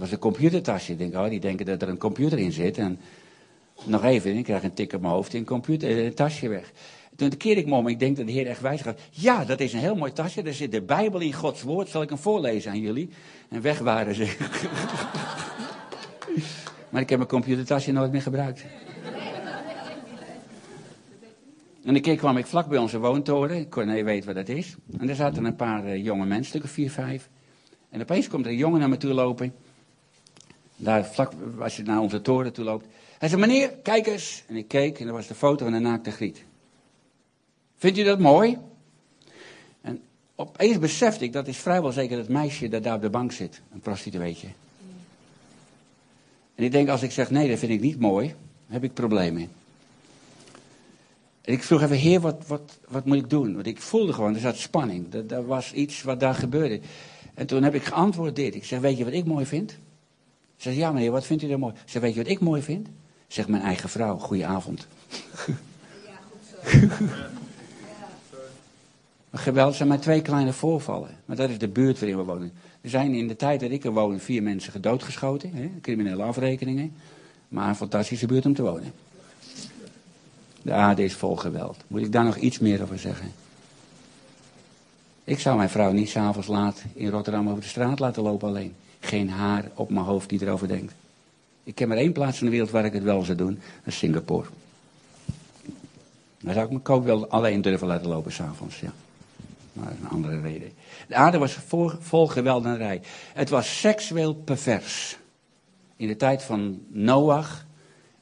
[0.00, 0.92] Was een computertasje.
[0.92, 2.78] Ik denk, oh, die denken dat er een computer in zit.
[2.78, 2.98] En
[3.84, 6.72] nog even, ik krijg een tik op mijn hoofd in computer, een tasje weg.
[7.16, 9.00] Toen keer ik me om, ik denk dat de Heer echt wijs gaat.
[9.10, 11.88] Ja, dat is een heel mooi tasje, daar zit de Bijbel in Gods woord.
[11.88, 13.08] Zal ik hem voorlezen aan jullie?
[13.48, 14.24] En weg waren ze.
[16.90, 18.64] maar ik heb mijn computertasje nooit meer gebruikt.
[21.84, 23.68] En een keer kwam ik vlak bij onze woontoren.
[23.68, 24.76] Corné weet wat dat is.
[24.98, 27.28] En daar zaten een paar uh, jonge mensen, stukken vier, vijf.
[27.90, 29.54] En opeens komt er een jongen naar me toe lopen.
[30.82, 32.86] Daar vlak, als je naar onze toren toe loopt.
[33.18, 34.44] Hij zei, meneer, kijk eens.
[34.46, 36.44] En ik keek en dat was de foto van een naakte griet.
[37.76, 38.58] Vindt u dat mooi?
[39.80, 40.00] En
[40.34, 43.60] opeens besefte ik, dat is vrijwel zeker het meisje dat daar op de bank zit.
[43.72, 44.48] Een prostitueetje.
[46.54, 48.34] En ik denk, als ik zeg, nee, dat vind ik niet mooi,
[48.66, 49.48] heb ik problemen.
[51.40, 53.54] En ik vroeg even, heer, wat, wat, wat moet ik doen?
[53.54, 55.14] Want ik voelde gewoon, er zat spanning.
[55.30, 56.80] Er was iets wat daar gebeurde.
[57.34, 58.54] En toen heb ik geantwoord dit.
[58.54, 59.78] Ik zeg, weet je wat ik mooi vind?
[60.60, 61.74] Ze zegt, ja meneer, wat vindt u daar mooi?
[61.84, 62.88] Zeg, weet je wat ik mooi vind?
[63.26, 64.86] Zeg mijn eigen vrouw, goedenavond.
[65.46, 67.06] Ja, goed zo.
[69.32, 71.10] Geweld zijn maar twee kleine voorvallen.
[71.24, 72.52] Maar dat is de buurt waarin we wonen.
[72.80, 75.50] Er zijn in de tijd dat ik er woon vier mensen gedoodgeschoten.
[75.54, 76.92] Hè, criminele afrekeningen.
[77.48, 78.92] Maar een fantastische buurt om te wonen.
[80.62, 81.76] De aarde is vol geweld.
[81.86, 83.32] Moet ik daar nog iets meer over zeggen?
[85.24, 88.74] Ik zou mijn vrouw niet s'avonds laat in Rotterdam over de straat laten lopen alleen.
[89.00, 90.94] Geen haar op mijn hoofd die erover denkt.
[91.62, 93.54] Ik ken maar één plaats in de wereld waar ik het wel zou doen.
[93.54, 94.48] Dat is Singapore.
[96.40, 98.92] Daar zou ik mijn koop wel alleen durven laten lopen s'avonds, ja.
[99.72, 100.72] Maar dat is een andere reden.
[101.08, 103.00] De aarde was vol, vol geweldenarij.
[103.32, 105.18] Het was seksueel pervers.
[105.96, 107.66] In de tijd van Noach,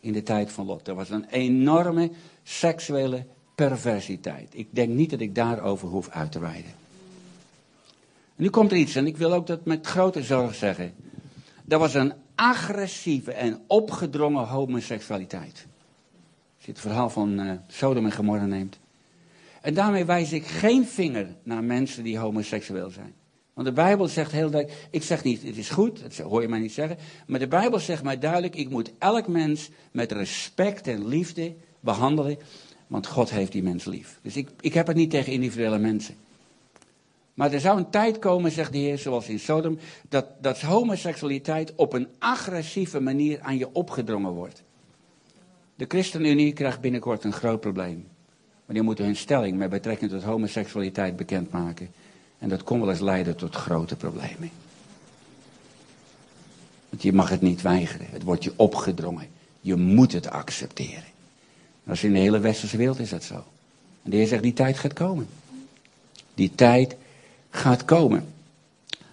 [0.01, 0.89] in de tijd van Lot.
[0.89, 2.11] Er was een enorme
[2.43, 4.49] seksuele perversiteit.
[4.51, 6.73] Ik denk niet dat ik daarover hoef uit te wijden.
[8.39, 10.93] Nu komt er iets, en ik wil ook dat met grote zorg zeggen.
[11.69, 15.67] Er was een agressieve en opgedrongen homoseksualiteit.
[16.57, 18.79] Als je het verhaal van uh, Sodom en Gomorra neemt.
[19.61, 23.15] En daarmee wijs ik geen vinger naar mensen die homoseksueel zijn.
[23.55, 26.49] Want de Bijbel zegt heel duidelijk, ik zeg niet, het is goed, dat hoor je
[26.49, 26.97] mij niet zeggen.
[27.27, 32.39] Maar de Bijbel zegt mij duidelijk, ik moet elk mens met respect en liefde behandelen.
[32.87, 34.19] Want God heeft die mens lief.
[34.23, 36.15] Dus ik, ik heb het niet tegen individuele mensen.
[37.39, 41.73] Maar er zou een tijd komen, zegt de Heer, zoals in Sodom, dat, dat homoseksualiteit
[41.75, 44.63] op een agressieve manier aan je opgedrongen wordt.
[45.75, 48.09] De ChristenUnie krijgt binnenkort een groot probleem.
[48.67, 51.91] Maar die moeten hun stelling met betrekking tot homoseksualiteit bekendmaken.
[52.39, 54.51] En dat kon wel eens leiden tot grote problemen.
[56.89, 58.07] Want je mag het niet weigeren.
[58.11, 59.29] Het wordt je opgedrongen.
[59.61, 61.05] Je moet het accepteren.
[61.87, 63.45] Als in de hele westerse wereld is dat zo.
[64.03, 65.29] En de Heer zegt, die tijd gaat komen.
[66.35, 66.97] Die tijd
[67.51, 68.33] gaat komen.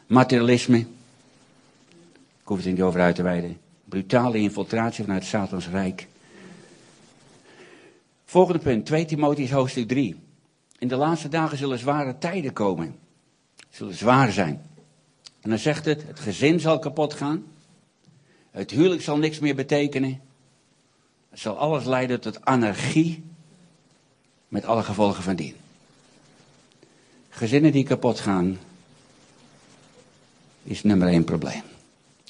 [0.07, 0.77] Materialisme.
[0.77, 3.57] Ik hoef het niet over uit te wijden.
[3.85, 6.07] Brutale infiltratie vanuit Satans Rijk.
[8.25, 10.15] Volgende punt, 2 Timotheus hoofdstuk 3.
[10.79, 12.95] In de laatste dagen zullen zware tijden komen.
[13.69, 14.61] Zullen zwaar zijn.
[15.41, 17.43] En dan zegt het, het gezin zal kapot gaan.
[18.51, 20.21] Het huwelijk zal niks meer betekenen.
[21.29, 23.23] Het zal alles leiden tot anarchie.
[24.47, 25.55] Met alle gevolgen van dien.
[27.35, 28.57] Gezinnen die kapot gaan,
[30.63, 31.61] is nummer één probleem.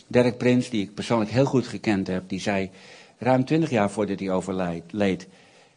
[0.08, 2.70] Dirk Prins, die ik persoonlijk heel goed gekend heb, die zei
[3.18, 5.28] ruim twintig jaar voordat hij overleed,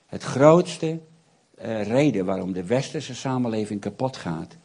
[0.07, 0.99] het grootste
[1.63, 4.57] uh, reden waarom de westerse samenleving kapot gaat,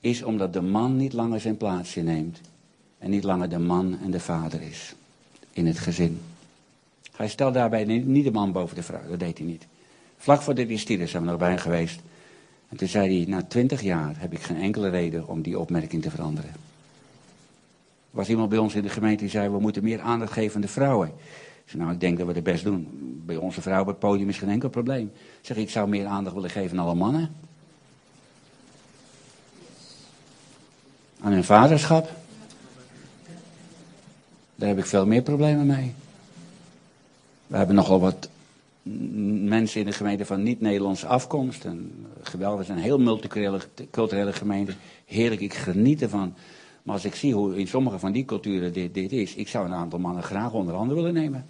[0.00, 2.40] is omdat de man niet langer zijn plaatsje neemt
[2.98, 4.94] en niet langer de man en de vader is
[5.52, 6.20] in het gezin.
[7.16, 9.66] Hij stelt daarbij niet de man boven de vrouw, dat deed hij niet.
[10.16, 12.00] Vlak voordat hij stierf zijn we nog bij hem geweest.
[12.70, 16.02] En toen zei hij, na twintig jaar heb ik geen enkele reden om die opmerking
[16.02, 16.50] te veranderen.
[16.50, 20.54] Er was iemand bij ons in de gemeente die zei, we moeten meer aandacht geven
[20.54, 21.08] aan de vrouwen.
[21.64, 22.88] Ik zei, nou, ik denk dat we het best doen.
[23.26, 25.12] Bij onze vrouw op het podium is geen enkel probleem.
[25.14, 27.34] Ik zeg, ik zou meer aandacht willen geven aan alle mannen.
[31.20, 32.10] Aan hun vaderschap.
[34.54, 35.94] Daar heb ik veel meer problemen mee.
[37.46, 38.28] We hebben nogal wat
[38.82, 41.64] mensen in de gemeente van niet-Nederlandse afkomst.
[41.64, 44.72] En geweldig, een heel multiculturele gemeente.
[45.04, 46.34] Heerlijk, ik geniet ervan.
[46.82, 49.66] Maar als ik zie hoe in sommige van die culturen dit, dit is, ik zou
[49.66, 51.46] een aantal mannen graag onder handen willen nemen.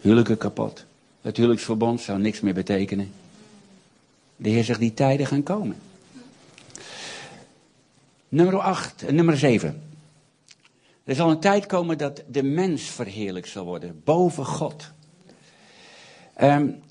[0.00, 0.84] Huwelijken kapot.
[1.20, 3.10] Het huwelijksverbond zou niks meer betekenen.
[4.36, 5.76] De Heer zegt die tijden gaan komen.
[8.28, 9.82] Nummer 8, eh, nummer 7.
[11.08, 14.92] Er zal een tijd komen dat de mens verheerlijk zal worden, boven God.
[16.40, 16.82] Um,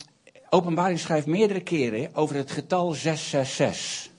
[0.50, 4.12] openbaring schrijft meerdere keren over het getal 666.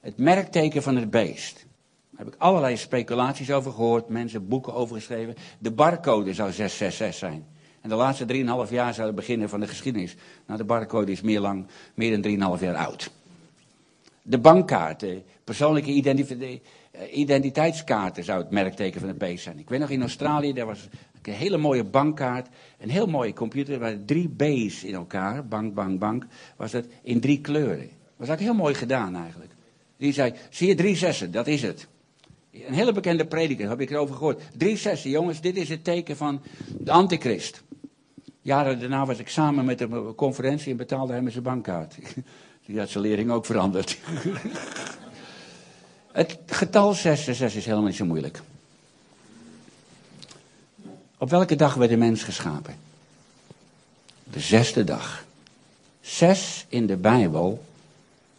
[0.00, 1.66] Het merkteken van het beest.
[2.10, 5.34] Daar heb ik allerlei speculaties over gehoord, mensen boeken over geschreven.
[5.58, 7.46] De barcode zou 666 zijn.
[7.80, 8.26] En de laatste
[8.66, 10.16] 3,5 jaar zou het beginnen van de geschiedenis.
[10.46, 13.10] Nou, de barcode is meer, lang, meer dan 3,5 jaar oud.
[14.22, 16.58] De bankkaarten, persoonlijke eh,
[17.12, 19.58] identiteitskaarten zou het merkteken van het beest zijn.
[19.58, 20.88] Ik weet nog in Australië, daar was
[21.28, 22.48] een hele mooie bankkaart.
[22.78, 26.26] Een heel mooie computer, er waren drie B's in elkaar, bank, bank, bank.
[26.56, 27.88] Was het in drie kleuren.
[27.88, 29.52] Dat was ook heel mooi gedaan eigenlijk.
[29.96, 31.88] Die zei, zie je drie zessen, dat is het.
[32.52, 34.42] Een hele bekende prediker, heb ik erover gehoord.
[34.56, 36.42] Drie zessen, jongens, dit is het teken van
[36.78, 37.62] de antichrist.
[38.42, 41.96] Jaren daarna was ik samen met een conferentie en betaalde met zijn bankkaart.
[42.66, 43.98] Die had zijn lering ook veranderd.
[46.18, 48.42] Het getal 666 is helemaal niet zo moeilijk.
[51.18, 52.74] Op welke dag werd de mens geschapen?
[54.24, 55.24] De zesde dag.
[56.00, 57.64] Zes in de Bijbel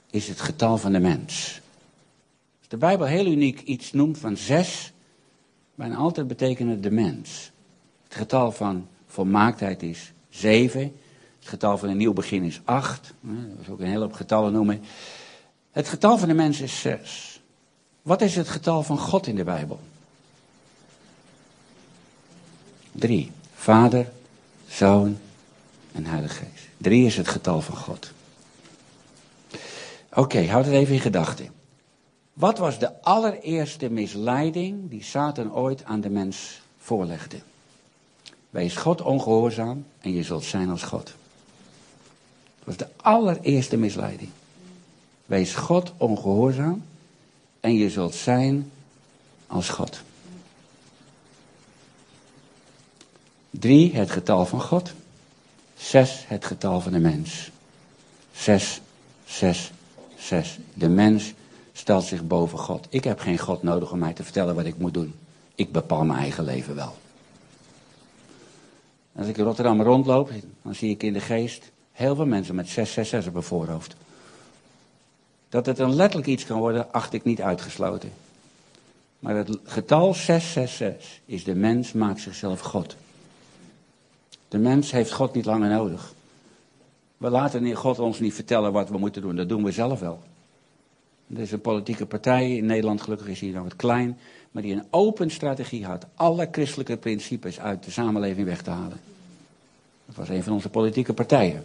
[0.10, 1.62] is het getal van de mens.
[2.60, 4.92] Als de Bijbel heel uniek iets noemt van zes,
[5.76, 7.52] bijna altijd betekent het de mens.
[8.04, 10.82] Het getal van volmaaktheid is zeven.
[11.40, 13.14] Het getal van een nieuw begin is acht.
[13.22, 14.84] Dat is ook een hele hoop getallen noemen.
[15.72, 17.29] Het getal van de mens is zes.
[18.10, 19.80] Wat is het getal van God in de Bijbel?
[22.92, 23.32] Drie.
[23.54, 24.12] Vader,
[24.68, 25.18] Zoon
[25.92, 26.68] en Heilige Geest.
[26.78, 28.12] Drie is het getal van God.
[30.14, 31.52] Oké, houd het even in gedachten.
[32.34, 37.40] Wat was de allereerste misleiding die Satan ooit aan de mens voorlegde?
[38.50, 41.06] Wees God ongehoorzaam en je zult zijn als God.
[41.06, 44.30] Dat was de allereerste misleiding.
[45.26, 46.84] Wees God ongehoorzaam
[47.60, 48.72] en je zult zijn
[49.48, 50.02] als God.
[53.50, 54.94] Drie, het getal van God.
[55.78, 57.52] Zes, het getal van de mens.
[58.32, 58.82] Zes,
[59.26, 59.72] zes,
[60.18, 60.58] zes.
[60.74, 61.34] De mens
[61.74, 62.88] stelt zich boven God.
[62.90, 65.14] Ik heb geen God nodig om mij te vertellen wat ik moet doen.
[65.56, 66.96] Ik bepaal mijn eigen leven wel.
[69.16, 70.32] Als ik in Rotterdam rondloop,
[70.62, 73.96] dan zie ik in de geest heel veel mensen met 666 op hun voorhoofd.
[75.50, 78.12] Dat het een letterlijk iets kan worden, acht ik niet uitgesloten.
[79.20, 82.96] Maar het getal 666 is de mens maakt zichzelf God.
[84.48, 86.14] De mens heeft God niet langer nodig.
[87.18, 90.20] We laten God ons niet vertellen wat we moeten doen, dat doen we zelf wel.
[91.34, 94.18] Er is een politieke partij in Nederland, gelukkig is hier nog wat klein,
[94.52, 96.06] maar die een open strategie had.
[96.16, 99.00] Alle christelijke principes uit de samenleving weg te halen.
[100.06, 101.64] Dat was een van onze politieke partijen.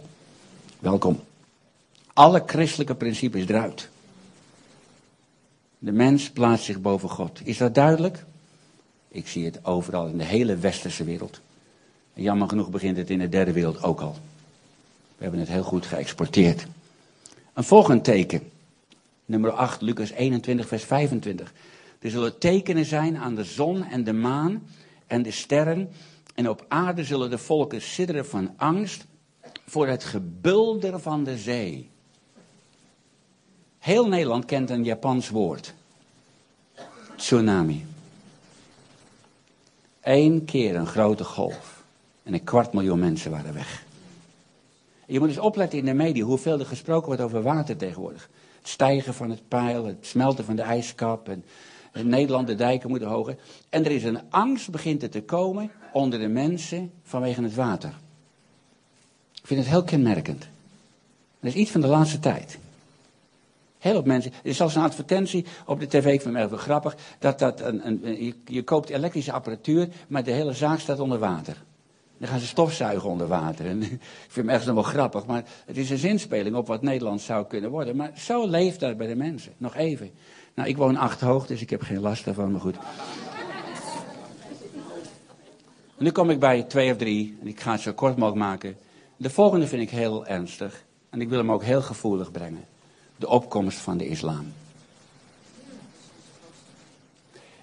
[0.79, 1.19] Welkom.
[2.15, 3.89] Alle christelijke principes eruit.
[5.79, 7.41] De mens plaatst zich boven God.
[7.43, 8.25] Is dat duidelijk?
[9.07, 11.41] Ik zie het overal in de hele westerse wereld.
[12.13, 14.17] Jammer genoeg begint het in de derde wereld ook al.
[15.17, 16.67] We hebben het heel goed geëxporteerd.
[17.53, 18.51] Een volgend teken.
[19.25, 21.53] Nummer 8, Lucas 21, vers 25.
[21.99, 24.67] Er zullen tekenen zijn aan de zon en de maan
[25.07, 25.89] en de sterren.
[26.35, 29.05] En op aarde zullen de volken sidderen van angst
[29.65, 31.93] voor het gebulder van de zee.
[33.85, 35.73] Heel Nederland kent een Japans woord.
[37.15, 37.85] Tsunami.
[40.01, 41.83] Eén keer een grote golf.
[42.23, 43.83] En een kwart miljoen mensen waren weg.
[45.05, 48.29] Je moet eens opletten in de media hoeveel er gesproken wordt over water tegenwoordig.
[48.59, 51.29] Het stijgen van het pijl, het smelten van de ijskap.
[51.29, 51.43] En
[51.91, 53.37] Nederland de dijken moeten hoger.
[53.69, 57.93] En er is een angst begint er te komen onder de mensen vanwege het water.
[59.33, 60.47] Ik vind het heel kenmerkend.
[61.39, 62.57] Dat is iets van de laatste tijd.
[63.85, 64.31] Heel op mensen.
[64.31, 66.95] Er is zelfs een advertentie op de tv, ik vind het wel grappig.
[67.19, 71.63] Dat dat een, een, je, koopt elektrische apparatuur, maar de hele zaak staat onder water.
[72.17, 73.65] Dan gaan ze stofzuigen onder water.
[73.65, 76.81] En, ik vind het ergens nog wel grappig, maar het is een zinspeling op wat
[76.81, 77.95] Nederland zou kunnen worden.
[77.95, 79.53] Maar zo leeft dat bij de mensen.
[79.57, 80.11] Nog even.
[80.55, 82.77] Nou, ik woon acht hoog, dus ik heb geen last daarvan, maar goed.
[85.97, 88.75] nu kom ik bij twee of drie, en ik ga het zo kort mogelijk maken.
[89.17, 92.73] De volgende vind ik heel ernstig, en ik wil hem ook heel gevoelig brengen.
[93.15, 94.53] De opkomst van de islam.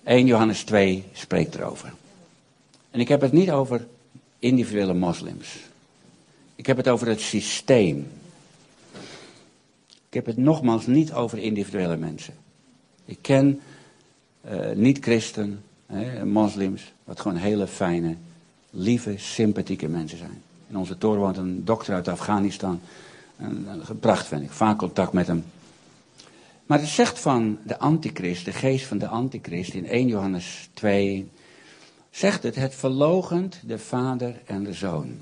[0.05, 1.92] 1 Johannes 2 spreekt erover.
[2.90, 3.86] En ik heb het niet over
[4.38, 5.59] individuele moslims.
[6.55, 8.11] Ik heb het over het systeem.
[10.09, 12.34] Ik heb het nogmaals niet over individuele mensen.
[13.05, 13.61] Ik ken
[14.50, 15.62] uh, niet-christen,
[16.24, 18.16] moslims, wat gewoon hele fijne,
[18.70, 20.42] lieve, sympathieke mensen zijn.
[20.68, 22.80] In onze toren woont een dokter uit Afghanistan.
[23.43, 25.45] Een pracht vind ik, vaak contact met hem.
[26.66, 31.30] Maar het zegt van de antichrist, de geest van de antichrist in 1 Johannes 2,
[32.11, 35.14] zegt het, het verlogent de vader en de zoon.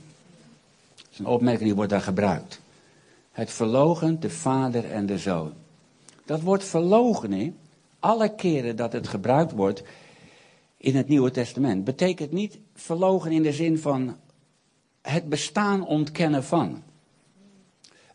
[0.97, 2.61] Dat is een opmerking die wordt daar gebruikt.
[3.33, 5.53] Het verlogent de vader en de zoon.
[6.25, 7.57] Dat woord verlogenen,
[8.01, 9.83] alle keren dat het gebruikt wordt
[10.77, 14.17] in het Nieuwe Testament, betekent niet verlogen in de zin van
[15.03, 16.83] het bestaan ontkennen van.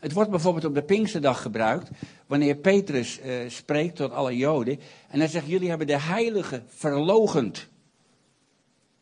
[0.06, 1.90] Het wordt bijvoorbeeld op de Pinksterdag gebruikt,
[2.26, 4.80] wanneer Petrus uh, spreekt tot alle Joden.
[5.08, 7.66] En hij zegt, jullie hebben de heilige verlogend.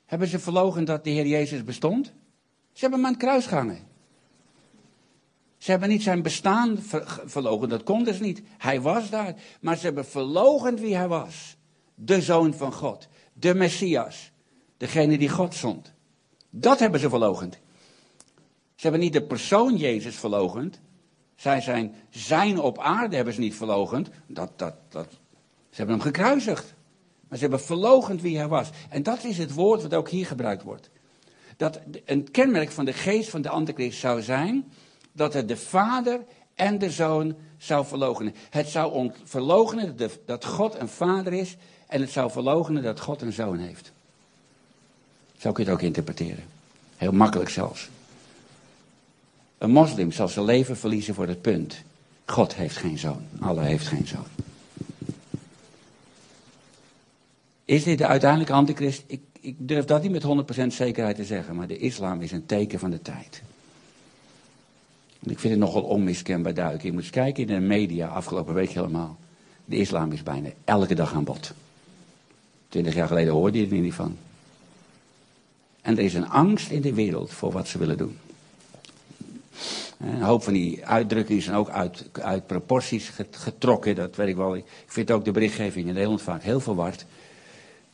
[0.07, 2.07] Hebben ze verlogen dat de Heer Jezus bestond?
[2.73, 3.79] Ze hebben hem aan het kruis gehangen.
[5.59, 6.79] Ze hebben niet zijn bestaan
[7.27, 8.43] ver dat kon dus niet.
[8.59, 9.35] Hij was daar.
[9.61, 11.57] Maar ze hebben verlogend wie hij was.
[11.95, 13.09] De Zoon van God.
[13.33, 14.31] De Messias.
[14.77, 15.93] Degene die God zond.
[16.51, 17.59] Dat hebben ze verlogend.
[18.75, 20.83] Ze hebben niet de persoon Jezus verlogend.
[21.37, 24.09] Zij zijn zijn op aarde hebben ze niet verlogend.
[24.27, 25.09] Dat, dat, dat.
[25.71, 26.75] Ze hebben hem gekruisigd.
[27.29, 28.71] Maar ze hebben verlogend wie hij was.
[28.89, 30.91] En dat is het woord wat ook hier gebruikt wordt.
[31.57, 34.73] Dat een kenmerk van de geest van de antichrist zou zijn
[35.13, 36.21] dat het de vader
[36.55, 38.35] en de zoon zou verlogenen.
[38.51, 41.57] Het zou verlogenen dat God een vader is
[41.87, 43.93] en het zou verlogenen dat God een zoon heeft.
[45.37, 46.45] Zo kun je het ook interpreteren.
[46.97, 47.89] Heel makkelijk zelfs.
[49.59, 51.83] Een moslim zal zijn leven verliezen voor het punt.
[52.25, 53.23] God heeft geen zoon.
[53.41, 54.27] Allah heeft geen zoon.
[57.65, 59.05] Is dit de uiteindelijke antichrist?
[59.07, 62.47] Ik, ik durf dat niet met 100% zekerheid te zeggen, maar de islam is een
[62.47, 63.43] teken van de tijd.
[65.23, 66.85] Ik vind het nogal onmiskenbaar duidelijk.
[66.85, 69.17] Je moet eens kijken in de media, afgelopen week helemaal.
[69.65, 71.53] De islam is bijna elke dag aan bod.
[72.69, 74.17] Twintig jaar geleden hoorde je er niet van.
[75.81, 78.19] En er is een angst in de wereld voor wat ze willen doen.
[79.99, 84.57] Een hoop van die uitdrukkingen zijn ook uit, uit proporties getrokken, dat weet ik wel.
[84.57, 87.07] Ik vind ook de berichtgeving in Nederland vaak heel verward.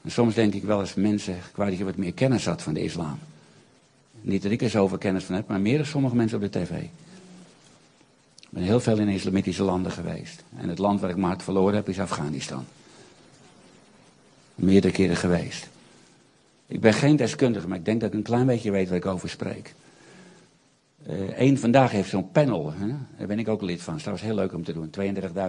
[0.03, 2.83] En soms denk ik wel eens mensen, waar je wat meer kennis had van de
[2.83, 3.19] islam.
[4.21, 6.61] Niet dat ik er zoveel kennis van heb, maar meer dan sommige mensen op de
[6.61, 6.71] tv.
[8.41, 10.43] Ik ben heel veel in islamitische landen geweest.
[10.57, 12.65] En het land waar ik mijn hart verloren heb is Afghanistan.
[14.55, 15.69] Meerdere keren geweest.
[16.67, 19.07] Ik ben geen deskundige, maar ik denk dat ik een klein beetje weet waar ik
[19.07, 19.75] over spreek.
[21.07, 22.87] Eén uh, vandaag heeft zo'n panel, hè?
[23.19, 23.95] daar ben ik ook lid van.
[23.95, 24.91] Dat was heel leuk om te doen.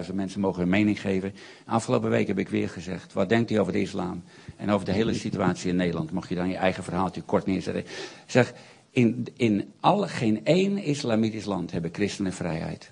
[0.07, 1.33] 32.000 mensen mogen hun mening geven.
[1.65, 4.23] Afgelopen week heb ik weer gezegd, wat denkt u over de islam?
[4.57, 6.11] En over de hele situatie in Nederland.
[6.11, 7.83] Mocht je dan je eigen verhaaltje kort neerzetten.
[8.25, 8.53] Zeg,
[8.89, 12.91] in, in alle, geen één islamitisch land hebben christenen vrijheid.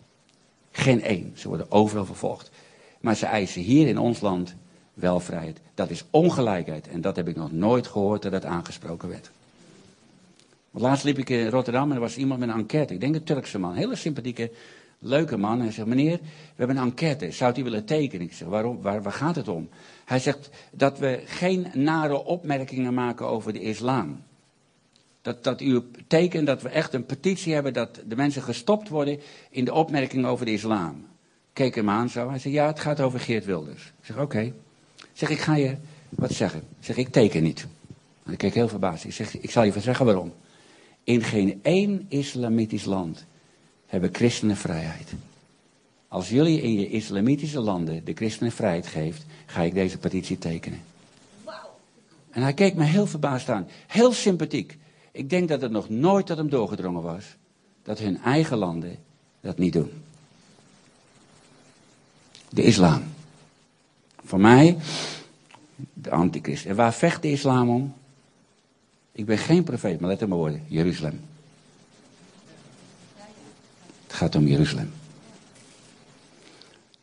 [0.71, 1.31] Geen één.
[1.35, 2.51] Ze worden overal vervolgd.
[3.01, 4.55] Maar ze eisen hier in ons land
[4.93, 5.59] wel vrijheid.
[5.73, 6.87] Dat is ongelijkheid.
[6.87, 9.31] En dat heb ik nog nooit gehoord dat dat aangesproken werd.
[10.71, 12.93] Want laatst liep ik in Rotterdam en er was iemand met een enquête.
[12.93, 13.73] Ik denk een Turkse man.
[13.73, 14.51] Hele sympathieke,
[14.99, 15.61] leuke man.
[15.61, 17.31] Hij zegt, meneer, we hebben een enquête.
[17.31, 18.25] Zou u willen tekenen?
[18.25, 19.69] Ik zeg, waarom, waar, waar gaat het om?
[20.05, 24.21] Hij zegt dat we geen nare opmerkingen maken over de islam.
[25.21, 29.19] Dat, dat u tekent dat we echt een petitie hebben dat de mensen gestopt worden
[29.49, 31.07] in de opmerkingen over de islam.
[31.53, 32.29] Keek hem aan zo.
[32.29, 33.85] Hij zei, ja, het gaat over Geert Wilders.
[33.99, 34.53] Ik zeg, oké.
[35.13, 35.75] Zeg, ik ga je
[36.09, 36.59] wat zeggen.
[36.59, 37.67] Ik zeg, ik teken niet.
[38.29, 39.03] Ik keek heel verbaasd.
[39.03, 40.33] Ik zeg, ik zal je zeggen waarom.
[41.09, 43.25] In geen één islamitisch land
[43.85, 45.13] hebben christenen vrijheid.
[46.07, 50.81] Als jullie in je islamitische landen de christenen vrijheid geeft, ga ik deze petitie tekenen.
[52.29, 53.67] En hij keek me heel verbaasd aan.
[53.87, 54.77] Heel sympathiek.
[55.11, 57.25] Ik denk dat het nog nooit tot hem doorgedrongen was
[57.83, 58.97] dat hun eigen landen
[59.41, 59.91] dat niet doen.
[62.49, 63.03] De islam.
[64.23, 64.77] Voor mij,
[65.93, 66.65] de antichrist.
[66.65, 67.93] En waar vecht de islam om?
[69.19, 70.63] Ik ben geen profeet, maar let op mijn woorden.
[70.67, 71.19] Jeruzalem.
[74.03, 74.91] Het gaat om Jeruzalem.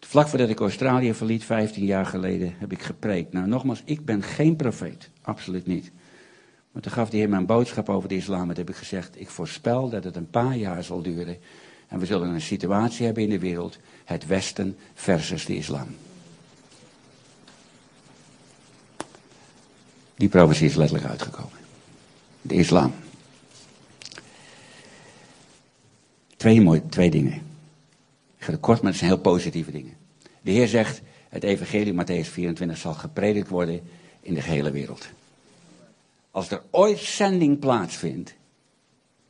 [0.00, 3.32] Vlak voordat ik Australië verliet, 15 jaar geleden, heb ik gepreekt.
[3.32, 5.10] Nou, nogmaals, ik ben geen profeet.
[5.22, 5.90] Absoluut niet.
[6.72, 8.48] Maar toen gaf de Heer mijn boodschap over de islam.
[8.48, 11.36] Dat heb ik gezegd, ik voorspel dat het een paar jaar zal duren.
[11.88, 13.78] En we zullen een situatie hebben in de wereld.
[14.04, 15.86] Het Westen versus de islam.
[20.14, 21.65] Die profetie is letterlijk uitgekomen.
[22.47, 22.92] De islam.
[26.36, 27.32] Twee, mooi, twee dingen.
[28.36, 29.94] Ik ga het kort, maar het zijn heel positieve dingen.
[30.42, 33.80] De Heer zegt, het evangelie Matthäus 24 zal gepredikt worden
[34.20, 35.09] in de gehele wereld.
[36.30, 38.34] Als er ooit zending plaatsvindt,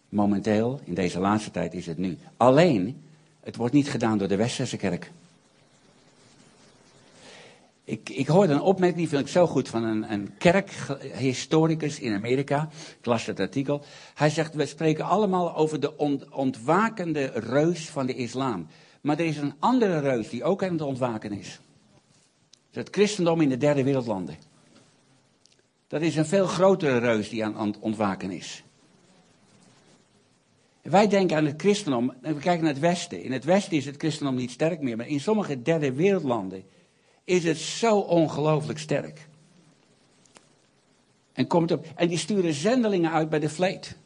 [0.09, 2.19] momenteel, in deze laatste tijd is het nu.
[2.37, 3.03] Alleen,
[3.41, 5.12] het wordt niet gedaan door de Westerse kerk.
[7.87, 12.14] Ik, ik hoorde een opmerking, die vind ik zo goed, van een, een kerkhistoricus in
[12.14, 12.68] Amerika.
[12.99, 13.84] Ik las het artikel.
[14.14, 15.99] Hij zegt, we spreken allemaal over de
[16.30, 18.66] ontwakende reus van de islam.
[19.01, 21.61] Maar er is een andere reus die ook aan het ontwaken is.
[22.70, 24.37] Het christendom in de derde wereldlanden.
[25.89, 28.64] Dat is een veel grotere reus die aan het ontwaken is.
[30.82, 33.22] Wij denken aan het christendom, en we kijken naar het Westen.
[33.22, 36.64] In het Westen is het christendom niet sterk meer, maar in sommige derde wereldlanden
[37.27, 39.29] is het zo ongelooflijk sterk.
[41.33, 43.97] En, komt op, en die sturen zendelingen uit bij de vleet.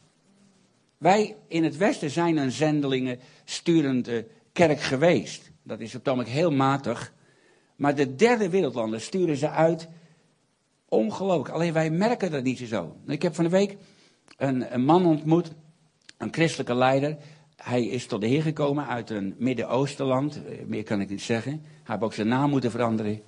[0.97, 5.51] Wij in het Westen zijn een zendelingen sturende kerk geweest.
[5.63, 7.13] Dat is op het heel matig.
[7.75, 9.87] Maar de derde wereldlanden sturen ze uit.
[10.85, 11.49] Ongelooflijk.
[11.49, 12.95] Alleen wij merken dat niet zo.
[13.07, 13.77] Ik heb van de week
[14.37, 15.51] een, een man ontmoet,
[16.17, 17.17] een christelijke leider.
[17.63, 20.35] Hij is tot de Heer gekomen uit een Midden-Oostenland.
[20.35, 21.51] Eh, meer kan ik niet zeggen.
[21.51, 23.21] Hij heeft ook zijn naam moeten veranderen.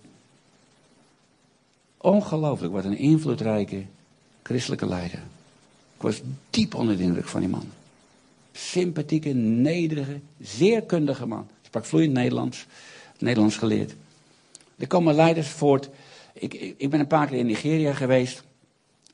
[1.98, 3.86] Ongelooflijk, wat een invloedrijke
[4.44, 5.20] christelijke leider.
[5.96, 7.66] Ik was diep onder de indruk van die man.
[8.52, 11.48] Sympathieke, nederige, zeer kundige man.
[11.62, 12.66] Sprak vloeiend Nederlands,
[13.20, 13.96] Nederlands geleerd.
[14.78, 15.90] Er komen leiders voort.
[16.34, 18.44] Ik, ik, ben een paar keer in Nigeria geweest.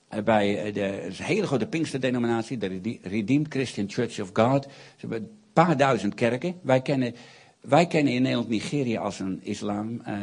[0.10, 4.64] Eh, bij eh, de, hele grote Pinkster-denominatie, de Redeemed Christian Church of God.
[4.64, 6.56] Ze hebben een paar duizend kerken.
[6.62, 7.16] Wij kennen,
[7.62, 10.14] wij kennen in Nederland Nigeria als een, islam, eh,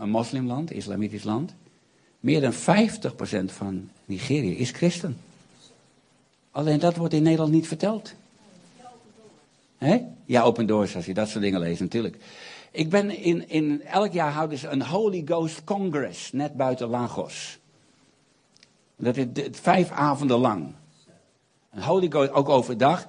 [0.00, 1.54] een moslimland, islamitisch land.
[2.20, 5.16] Meer dan 50% van Nigeria is christen.
[6.50, 8.14] Alleen dat wordt in Nederland niet verteld.
[10.24, 12.16] Ja, open doors als je dat soort dingen leest natuurlijk.
[12.70, 17.59] Ik ben in, in, elk jaar houden ze een Holy Ghost Congress, net buiten Lagos.
[19.00, 20.74] Dat is vijf avonden lang.
[21.70, 23.06] Een Holy Ghost, ook overdag.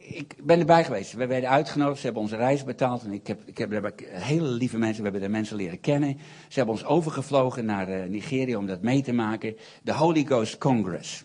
[0.00, 1.12] Ik ben erbij geweest.
[1.12, 3.04] We werden uitgenodigd, ze hebben onze reis betaald.
[3.04, 6.18] En ik heb, ik heb, hele lieve mensen, we hebben de mensen leren kennen.
[6.48, 9.56] Ze hebben ons overgevlogen naar uh, Nigeria om dat mee te maken.
[9.82, 11.24] De Holy Ghost Congress.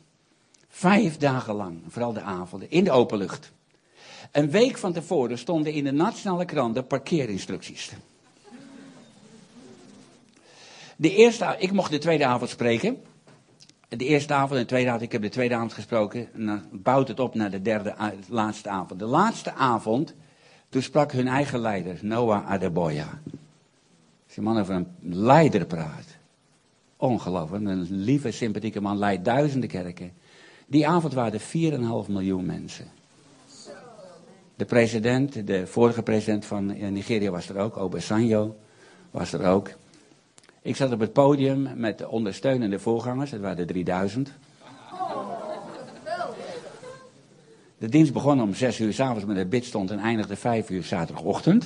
[0.67, 3.51] Vijf dagen lang, vooral de avonden, in de open lucht.
[4.31, 7.91] Een week van tevoren stonden in de nationale kranten parkeerinstructies.
[10.95, 13.01] De eerste, ik mocht de tweede avond spreken.
[13.89, 16.33] De eerste avond en de tweede avond, ik heb de tweede avond gesproken.
[16.33, 17.95] En dan bouwt het op naar de derde,
[18.27, 18.99] laatste avond.
[18.99, 20.13] De laatste avond,
[20.69, 23.21] toen sprak hun eigen leider, Noah Adeboya.
[24.25, 26.05] Als je man over een leider praat.
[26.97, 27.65] Ongelooflijk.
[27.65, 30.11] Een lieve, sympathieke man leidt duizenden kerken.
[30.67, 32.85] Die avond waren er 4,5 miljoen mensen.
[34.55, 38.55] De president, de vorige president van Nigeria was er ook, Obasanjo
[39.11, 39.69] was er ook.
[40.69, 44.31] Ik zat op het podium met de ondersteunende voorgangers, dat waren er 3000.
[47.77, 51.65] De dienst begon om 6 uur s'avonds met het bidstond en eindigde 5 uur zaterdagochtend.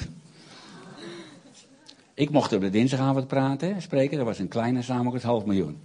[2.13, 5.77] Ik mocht op de dinsdagavond praten, spreken, dat was een kleine samenkomst, half miljoen.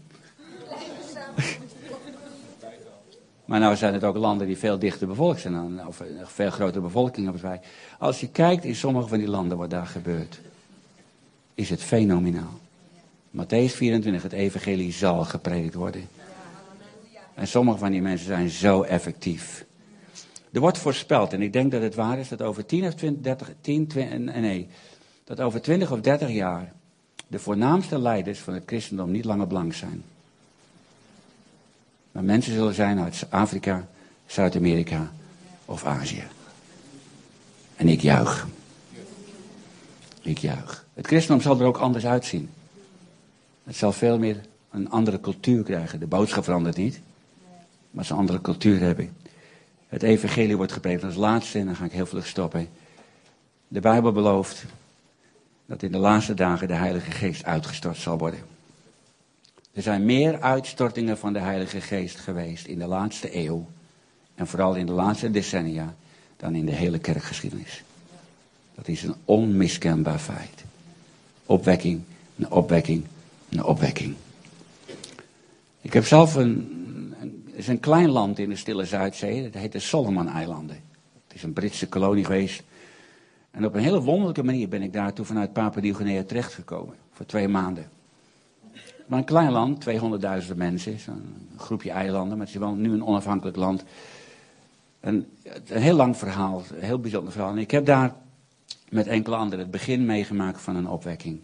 [3.45, 6.51] Maar nou zijn het ook landen die veel dichter bevolkt zijn, dan, of een veel
[6.51, 7.61] grotere bevolking hebben wij.
[7.99, 10.41] Als je kijkt in sommige van die landen wat daar gebeurt,
[11.55, 12.67] is het fenomenaal.
[13.31, 16.09] Matthäus 24, het evangelie zal gepredikt worden.
[17.35, 19.67] En sommige van die mensen zijn zo effectief.
[20.53, 23.23] Er wordt voorspeld, en ik denk dat het waar is, dat over 10 of 20,
[23.23, 24.69] 30, 10, 20, nee,
[25.25, 26.73] dat over 20 of 30 jaar
[27.27, 30.05] de voornaamste leiders van het christendom niet langer blank zijn.
[32.13, 33.89] Maar mensen zullen zijn uit Afrika,
[34.27, 35.13] Zuid-Amerika
[35.65, 36.25] of Azië.
[37.77, 38.47] En ik juich.
[40.23, 40.87] Ik juich.
[40.95, 42.51] Het christendom zal er ook anders uitzien.
[43.69, 44.41] Het zal veel meer
[44.71, 46.01] een andere cultuur krijgen.
[46.01, 47.01] De boodschap verandert niet.
[47.91, 49.17] Maar ze een andere cultuur hebben.
[49.89, 52.69] Het evangelie wordt gepredikt als laatste en dan ga ik heel vlug stoppen.
[53.69, 54.65] De Bijbel belooft
[55.67, 58.41] dat in de laatste dagen de Heilige Geest uitgestort zal worden.
[59.73, 63.67] Er zijn meer uitstortingen van de Heilige Geest geweest in de laatste eeuw.
[64.35, 65.95] En vooral in de laatste decennia
[66.37, 67.83] dan in de hele kerkgeschiedenis.
[68.75, 70.65] Dat is een onmiskenbaar feit.
[71.47, 72.03] Opwekking,
[72.37, 73.05] een opwekking,
[73.51, 74.15] een opwekking.
[75.81, 76.77] Ik heb zelf een,
[77.21, 80.77] een, is een klein land in de Stille Zuidzee, dat heet de Solomon-eilanden.
[81.27, 82.63] Het is een Britse kolonie geweest.
[83.51, 86.95] En op een hele wonderlijke manier ben ik daartoe vanuit Papua-Nieuw-Guinea terechtgekomen.
[87.13, 87.91] Voor twee maanden.
[89.07, 89.85] Maar een klein land,
[90.51, 93.85] 200.000 mensen, een groepje eilanden, maar het is wel nu een onafhankelijk land.
[95.01, 95.27] een
[95.65, 97.51] heel lang verhaal, een heel bijzonder verhaal.
[97.51, 98.15] En ik heb daar
[98.89, 101.41] met enkele anderen het begin meegemaakt van een opwekking.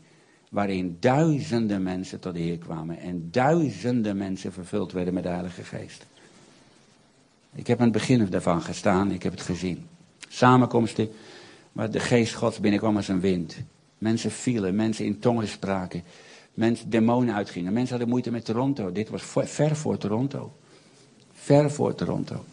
[0.55, 5.63] Waarin duizenden mensen tot de Heer kwamen en duizenden mensen vervuld werden met de Heilige
[5.65, 6.07] Geest.
[7.55, 9.87] Ik heb aan het begin daarvan gestaan, ik heb het gezien.
[10.29, 11.09] Samenkomsten
[11.73, 13.57] waar de geest Gods binnenkwam als een wind.
[13.99, 16.03] Mensen vielen, mensen in tongen spraken,
[16.55, 17.73] mensen, demonen uitgingen.
[17.73, 18.93] Mensen hadden moeite met Toronto.
[18.93, 20.53] Dit was ver voor Toronto.
[21.33, 22.45] Ver voor Toronto.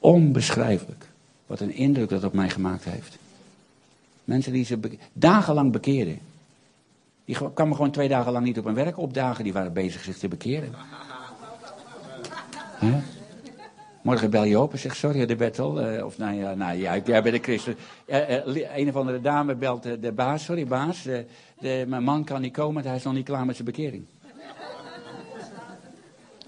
[0.00, 1.08] Onbeschrijfelijk.
[1.46, 3.18] Wat een indruk dat op mij gemaakt heeft.
[4.26, 4.78] Mensen die ze
[5.12, 6.18] dagenlang bekeerden.
[7.24, 9.44] Die kwamen gewoon twee dagen lang niet op hun werk opdagen.
[9.44, 10.74] Die waren bezig zich te bekeren.
[14.02, 15.92] Morgen bel je op en zegt, sorry de Bettel.
[15.92, 17.76] Uh, of nou ja, nou, ja, jij bent een christen.
[18.06, 20.44] Uh, uh, een of andere dame belt de baas.
[20.44, 23.68] Sorry baas, de, mijn man kan niet komen, hij is nog niet klaar met zijn
[23.68, 24.04] bekering.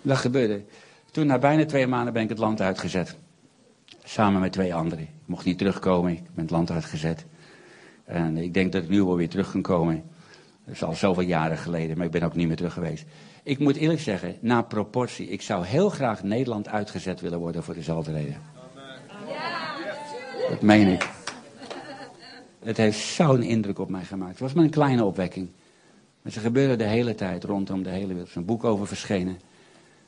[0.03, 0.63] Dat gebeurde.
[1.11, 3.17] Toen na bijna twee maanden ben ik het land uitgezet.
[4.05, 5.05] Samen met twee anderen.
[5.05, 7.25] Ik mocht niet terugkomen, ik ben het land uitgezet.
[8.09, 10.03] En ik denk dat ik nu wel weer terug kan komen.
[10.65, 13.05] Dat is al zoveel jaren geleden, maar ik ben ook niet meer terug geweest.
[13.43, 17.75] Ik moet eerlijk zeggen, na proportie, ik zou heel graag Nederland uitgezet willen worden voor
[17.75, 18.37] dezelfde reden.
[20.49, 21.11] Dat meen ik.
[22.63, 24.31] Het heeft zo'n indruk op mij gemaakt.
[24.31, 25.49] Het was maar een kleine opwekking.
[26.23, 28.23] Maar ze gebeuren de hele tijd rondom de hele wereld.
[28.23, 29.41] Er is een boek over verschenen.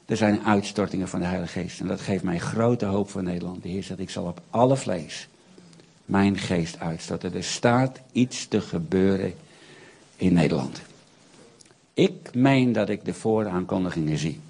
[0.06, 1.80] Er zijn uitstortingen van de Heilige Geest.
[1.80, 3.62] En dat geeft mij grote hoop voor Nederland.
[3.62, 5.28] De Heer zegt, ik zal op alle vlees
[6.10, 7.34] mijn geest uitstorten.
[7.34, 9.34] Er staat iets te gebeuren
[10.16, 10.80] in Nederland.
[11.94, 14.40] Ik meen dat ik de vooraankondigingen zie.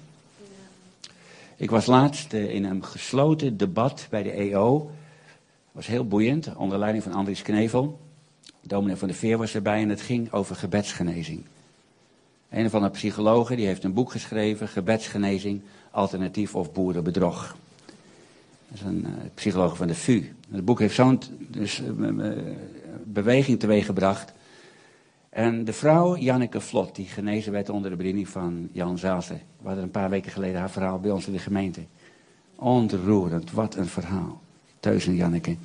[1.55, 4.91] Ik was laatst eh, in een gesloten debat bij de EO.
[5.71, 7.99] Was heel boeiend, onder leiding van Andries Knevel.
[8.61, 11.43] Dominee van de Veer was erbij en het ging over gebedsgenezing.
[12.49, 17.55] Een van de psychologen die heeft een boek geschreven, Gebedsgenezing, Alternatief of Boerenbedrog.
[18.71, 20.23] Dat is een uh, psycholoog van de VU.
[20.51, 22.31] Het boek heeft zo'n dus, uh,
[23.03, 24.33] beweging teweeggebracht
[25.31, 29.33] en de vrouw, Janneke Vlot, die genezen werd onder de bediening van Jan Zaalse.
[29.33, 31.81] We hadden een paar weken geleden haar verhaal bij ons in de gemeente.
[32.55, 34.41] Ontroerend, wat een verhaal.
[34.79, 35.55] Teus en Janneke.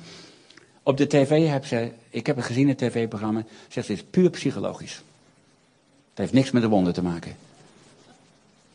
[0.83, 4.29] Op de tv heb ze, ik heb het gezien, het tv-programma, zegt ze, is puur
[4.29, 4.95] psychologisch.
[6.09, 7.35] Het heeft niks met de wonden te maken.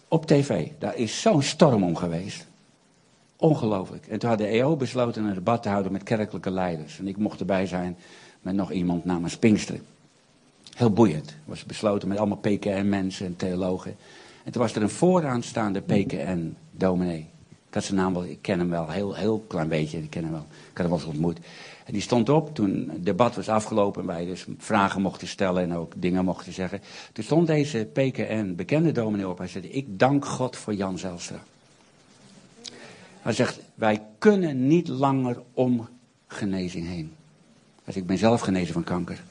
[0.08, 2.46] Op tv, daar is zo'n storm om geweest.
[3.42, 4.06] Ongelooflijk.
[4.06, 6.98] En toen had de EO besloten een debat te houden met kerkelijke leiders.
[6.98, 7.96] En ik mocht erbij zijn
[8.40, 9.82] met nog iemand namens Pinksteren.
[10.76, 11.36] Heel boeiend.
[11.44, 13.96] Was besloten met allemaal PKN-mensen en theologen.
[14.44, 17.26] En toen was er een vooraanstaande PKN-dominee.
[17.68, 20.22] Ik had zijn naam wel, ik ken hem wel, heel, heel klein beetje, ik ken
[20.22, 20.46] hem wel.
[20.50, 21.38] Ik had hem wel eens ontmoet.
[21.84, 25.62] En die stond op toen het debat was afgelopen en wij dus vragen mochten stellen
[25.62, 26.80] en ook dingen mochten zeggen.
[27.12, 31.42] Toen stond deze PKN, bekende dominee op, hij zei, ik dank God voor Jan Zelstra.
[33.22, 35.88] Hij zegt, wij kunnen niet langer om
[36.26, 37.12] genezing heen.
[37.84, 39.22] Dus ik ben zelf genezen van kanker.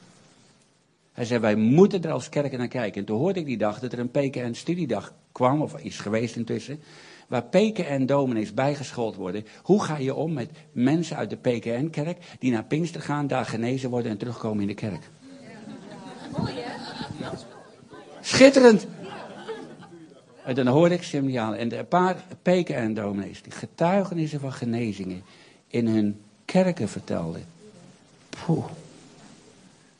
[1.12, 3.00] Hij zei, wij moeten er als kerk naar kijken.
[3.00, 6.80] En toen hoorde ik die dag dat er een PKN-studiedag kwam, of is geweest intussen,
[7.28, 9.46] waar PKN-dominees bijgeschoold worden.
[9.64, 13.90] Hoe ga je om met mensen uit de PKN-kerk die naar Pinkster gaan, daar genezen
[13.90, 15.10] worden en terugkomen in de kerk?
[18.22, 18.88] Schitterend!
[20.52, 25.24] En dan hoorde ik Simliaan en een paar PKN-dominees die getuigenissen van genezingen
[25.68, 27.46] in hun kerken vertelden.
[28.30, 28.66] Poeh.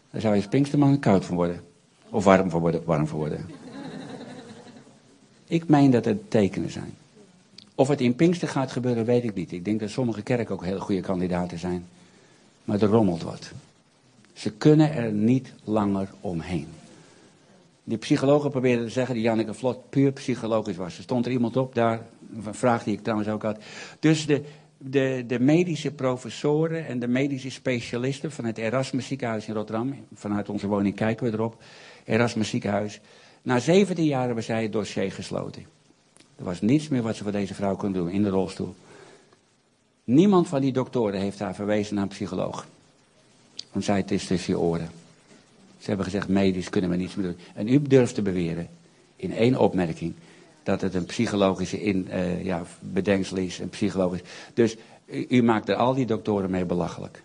[0.10, 1.64] Daar zou je Pinksterman koud van worden.
[2.10, 3.50] Of warm van worden, warm van worden.
[5.48, 6.94] Ik meen dat er tekenen zijn.
[7.76, 9.52] Of het in Pinkster gaat gebeuren, weet ik niet.
[9.52, 11.86] Ik denk dat sommige kerken ook hele goede kandidaten zijn.
[12.64, 13.52] Maar er rommelt wat.
[14.34, 16.68] Ze kunnen er niet langer omheen.
[17.84, 20.98] Die psychologen probeerden te zeggen, die Janneke Vlot puur psychologisch was.
[20.98, 22.06] Er stond er iemand op daar,
[22.46, 23.64] een vraag die ik trouwens ook had.
[24.00, 24.44] Dus de,
[24.78, 30.50] de, de medische professoren en de medische specialisten van het Erasmus ziekenhuis in Rotterdam, vanuit
[30.50, 31.64] onze woning kijken we erop,
[32.06, 33.00] Erasmus ziekenhuis.
[33.42, 35.66] Na 17 jaar hebben zij het dossier gesloten.
[36.36, 38.76] Er was niets meer wat ze voor deze vrouw konden doen in de rolstoel.
[40.04, 42.68] Niemand van die doktoren heeft haar verwezen naar een psycholoog.
[43.72, 45.01] Want zij het is tussen je oren.
[45.82, 47.38] Ze hebben gezegd, medisch kunnen we niets meer doen.
[47.54, 48.68] En u durft te beweren,
[49.16, 50.14] in één opmerking,
[50.64, 54.22] dat het een psychologische in, uh, ja, bedenksel is, een psychologisch.
[54.54, 57.24] Dus u, u, maakt er al die doktoren mee belachelijk.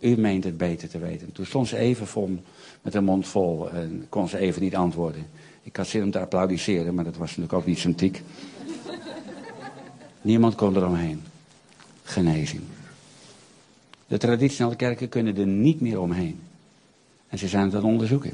[0.00, 1.32] U meent het beter te weten.
[1.32, 2.42] Toen stond ze even vol,
[2.82, 5.26] met een mond vol en kon ze even niet antwoorden.
[5.62, 8.22] Ik had zin om te applaudisseren, maar dat was natuurlijk ook niet sympathiek.
[10.20, 11.22] Niemand kon eromheen.
[12.02, 12.62] Genezing.
[14.06, 16.40] De traditionele kerken kunnen er niet meer omheen.
[17.36, 18.32] En ze zijn het aan het onderzoeken.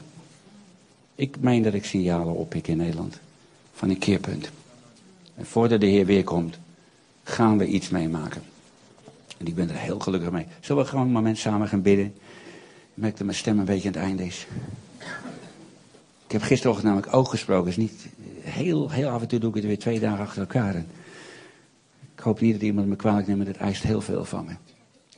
[1.15, 3.19] Ik meen dat ik signalen oppik in Nederland
[3.73, 4.51] van een keerpunt.
[5.35, 6.59] En voordat de Heer weer komt,
[7.23, 8.43] gaan we iets meemaken.
[9.39, 10.47] En ik ben er heel gelukkig mee.
[10.61, 12.05] Zullen we gewoon een moment samen gaan bidden?
[12.05, 12.13] Ik
[12.95, 14.47] merk dat mijn stem een beetje aan het einde is.
[16.27, 17.71] Ik heb gisterochtend namelijk ook gesproken.
[17.71, 18.07] is niet
[18.41, 20.75] heel, heel af en toe doe ik het weer twee dagen achter elkaar.
[22.15, 24.53] Ik hoop niet dat iemand me kwalijk neemt, maar het eist heel veel van me.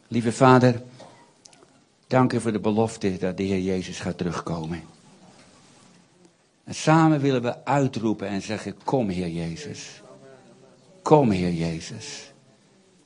[0.08, 0.82] Lieve vader,
[2.06, 4.82] dank u voor de belofte dat de Heer Jezus gaat terugkomen.
[6.64, 10.02] En samen willen we uitroepen en zeggen, kom Heer Jezus.
[11.02, 12.32] Kom Heer Jezus.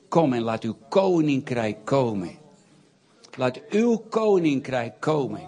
[0.07, 2.29] Kom en laat uw koninkrijk komen.
[3.37, 5.41] Laat uw koninkrijk komen.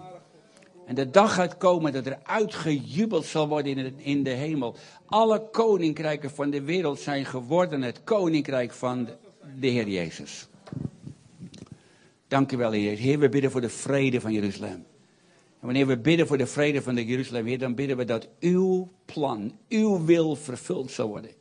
[0.85, 4.75] En de dag gaat komen dat er uitgejubeld zal worden in de, in de hemel.
[5.05, 9.09] Alle koninkrijken van de wereld zijn geworden het koninkrijk van
[9.59, 10.47] de, Heer Jezus.
[12.31, 12.97] Dank u wel, Heer.
[12.97, 14.85] Heer, we bidden voor de vrede van Jeruzalem.
[15.59, 18.27] En wanneer we bidden voor de vrede van de Jeruzalem, Heer, dan bidden we dat
[18.39, 21.31] uw plan, uw wil vervuld zal worden.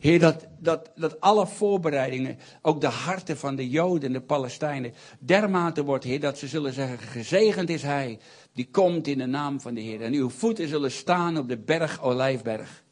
[0.00, 4.92] Heer, dat, dat, dat alle voorbereidingen, ook de harten van de Joden en de Palestijnen,
[5.18, 8.18] dermate wordt, Heer, dat ze zullen zeggen, gezegend is Hij,
[8.52, 10.02] die komt in de naam van de Heer.
[10.02, 12.84] En uw voeten zullen staan op de berg Olijfberg.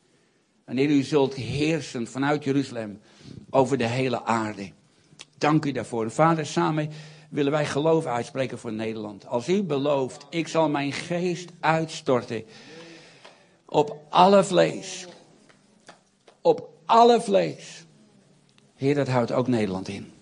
[0.65, 3.01] En Heer, u zult heersen vanuit Jeruzalem
[3.51, 4.71] over de hele aarde.
[5.39, 6.11] Dank u daarvoor.
[6.11, 6.91] Vader, samen
[7.31, 9.27] willen wij geloof uitspreken voor Nederland.
[9.27, 12.45] Als u belooft, ik zal mijn geest uitstorten
[13.65, 15.07] op alle vlees.
[16.41, 17.85] Op alle vlees.
[18.75, 20.13] Heer, dat houdt ook Nederland in.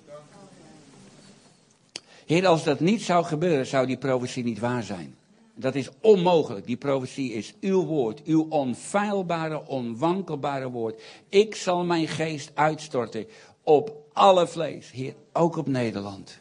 [2.26, 5.16] Heer, als dat niet zou gebeuren, zou die profetie niet waar zijn.
[5.54, 6.66] Dat is onmogelijk.
[6.66, 11.02] Die profetie is uw woord, uw onfeilbare, onwankelbare woord.
[11.28, 13.26] Ik zal mijn geest uitstorten
[13.62, 16.38] op alle vlees, Heer, ook op Nederland.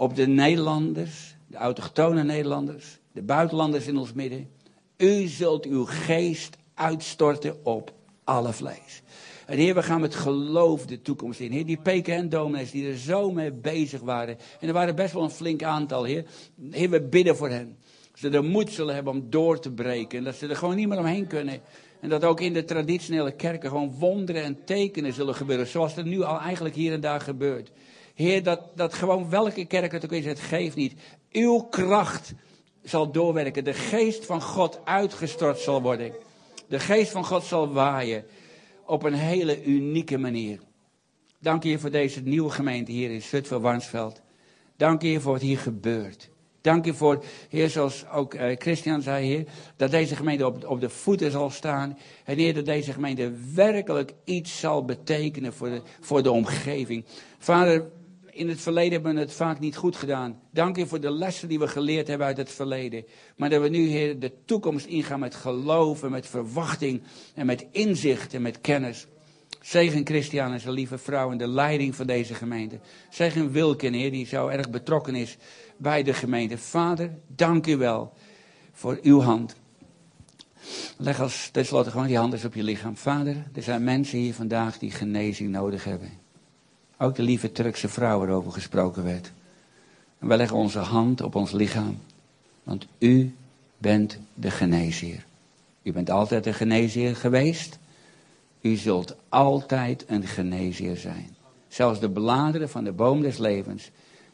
[0.00, 4.50] Op de Nederlanders, de autochtone Nederlanders, de buitenlanders in ons midden.
[4.96, 7.92] U zult uw geest uitstorten op
[8.24, 9.02] alle vlees.
[9.46, 11.52] En Heer, we gaan met geloof de toekomst in.
[11.52, 14.38] Heer, die PKN-dominees die er zo mee bezig waren.
[14.60, 16.24] En er waren best wel een flink aantal, Heer.
[16.70, 17.76] Heer, we bidden voor hen.
[18.14, 20.18] Ze de moed zullen hebben om door te breken.
[20.18, 21.60] En dat ze er gewoon niet meer omheen kunnen.
[22.00, 25.66] En dat ook in de traditionele kerken gewoon wonderen en tekenen zullen gebeuren.
[25.66, 27.70] Zoals er nu al eigenlijk hier en daar gebeurt.
[28.20, 30.94] Heer, dat, dat gewoon welke kerk het ook is, het geeft niet.
[31.32, 32.32] Uw kracht
[32.82, 33.64] zal doorwerken.
[33.64, 36.12] De geest van God uitgestort zal worden.
[36.68, 38.24] De geest van God zal waaien
[38.86, 40.60] op een hele unieke manier.
[41.38, 44.20] Dank je voor deze nieuwe gemeente hier in Zutphen-Warnsveld.
[44.76, 46.30] Dank je voor wat hier gebeurt.
[46.60, 49.44] Dank je voor, Heer, zoals ook uh, Christian zei, Heer,
[49.76, 51.98] dat deze gemeente op, op de voeten zal staan.
[52.24, 57.04] En Heer, dat deze gemeente werkelijk iets zal betekenen voor de, voor de omgeving.
[57.38, 57.90] Vader,
[58.40, 60.40] in het verleden hebben we het vaak niet goed gedaan.
[60.50, 63.04] Dank je voor de lessen die we geleerd hebben uit het verleden.
[63.36, 67.02] Maar dat we nu, Heer, de toekomst ingaan met geloof en met verwachting
[67.34, 69.06] en met inzicht en met kennis.
[69.60, 72.80] Zegen Christian en zijn lieve vrouw en de leiding van deze gemeente.
[73.10, 75.36] Zegen Wilken, Heer, die zo erg betrokken is
[75.76, 76.58] bij de gemeente.
[76.58, 78.12] Vader, dank u wel
[78.72, 79.54] voor uw hand.
[80.96, 82.96] Leg als tenslotte gewoon die hand eens op je lichaam.
[82.96, 86.28] Vader, er zijn mensen hier vandaag die genezing nodig hebben.
[87.02, 89.32] Ook de lieve Turkse vrouw waarover gesproken werd.
[90.18, 91.98] En leggen onze hand op ons lichaam.
[92.62, 93.34] Want u
[93.78, 95.24] bent de geneesheer.
[95.82, 97.78] U bent altijd een geneesheer geweest.
[98.60, 101.36] U zult altijd een geneesheer zijn.
[101.68, 103.90] Zelfs de bladeren van de boom des levens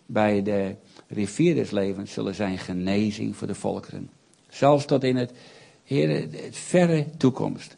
[0.07, 0.75] bij de
[1.09, 4.11] rivier des levens zullen zijn genezing voor de volkeren.
[4.49, 5.33] Zelfs tot in het,
[5.85, 7.77] het verre toekomst.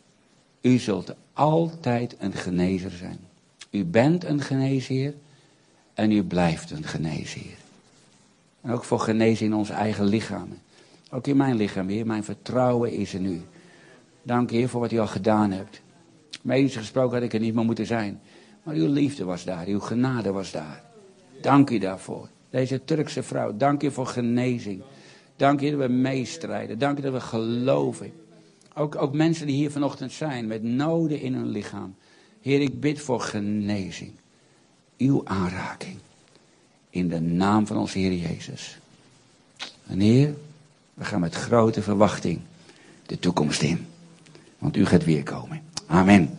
[0.61, 3.28] U zult altijd een genezer zijn.
[3.71, 5.15] U bent een geneesheer
[5.95, 7.57] en u blijft een geneesheer.
[8.61, 10.59] En ook voor genezing in ons eigen lichamen.
[11.11, 13.41] Ook in mijn lichaam, Heer, mijn vertrouwen is in u.
[14.23, 15.81] Dank Heer voor wat u al gedaan hebt.
[16.43, 18.21] Medisch gesproken had ik er niet meer moeten zijn.
[18.63, 20.83] Maar uw liefde was daar, uw genade was daar.
[21.41, 22.29] Dank u daarvoor.
[22.51, 24.83] Deze Turkse vrouw, dank u voor genezing.
[25.37, 26.79] Dank u dat we meestrijden.
[26.79, 28.13] Dank u dat we geloven.
[28.75, 31.95] Ook, ook mensen die hier vanochtend zijn met noden in hun lichaam.
[32.43, 34.13] Heer, ik bid voor genezing.
[34.99, 35.97] Uw aanraking.
[36.91, 38.79] In de naam van onze Heer Jezus.
[39.87, 40.35] En Heer,
[40.95, 42.41] we gaan met grote verwachting
[43.07, 43.87] de toekomst in.
[44.59, 45.63] Want u gaat weer komen.
[45.87, 46.39] Amen.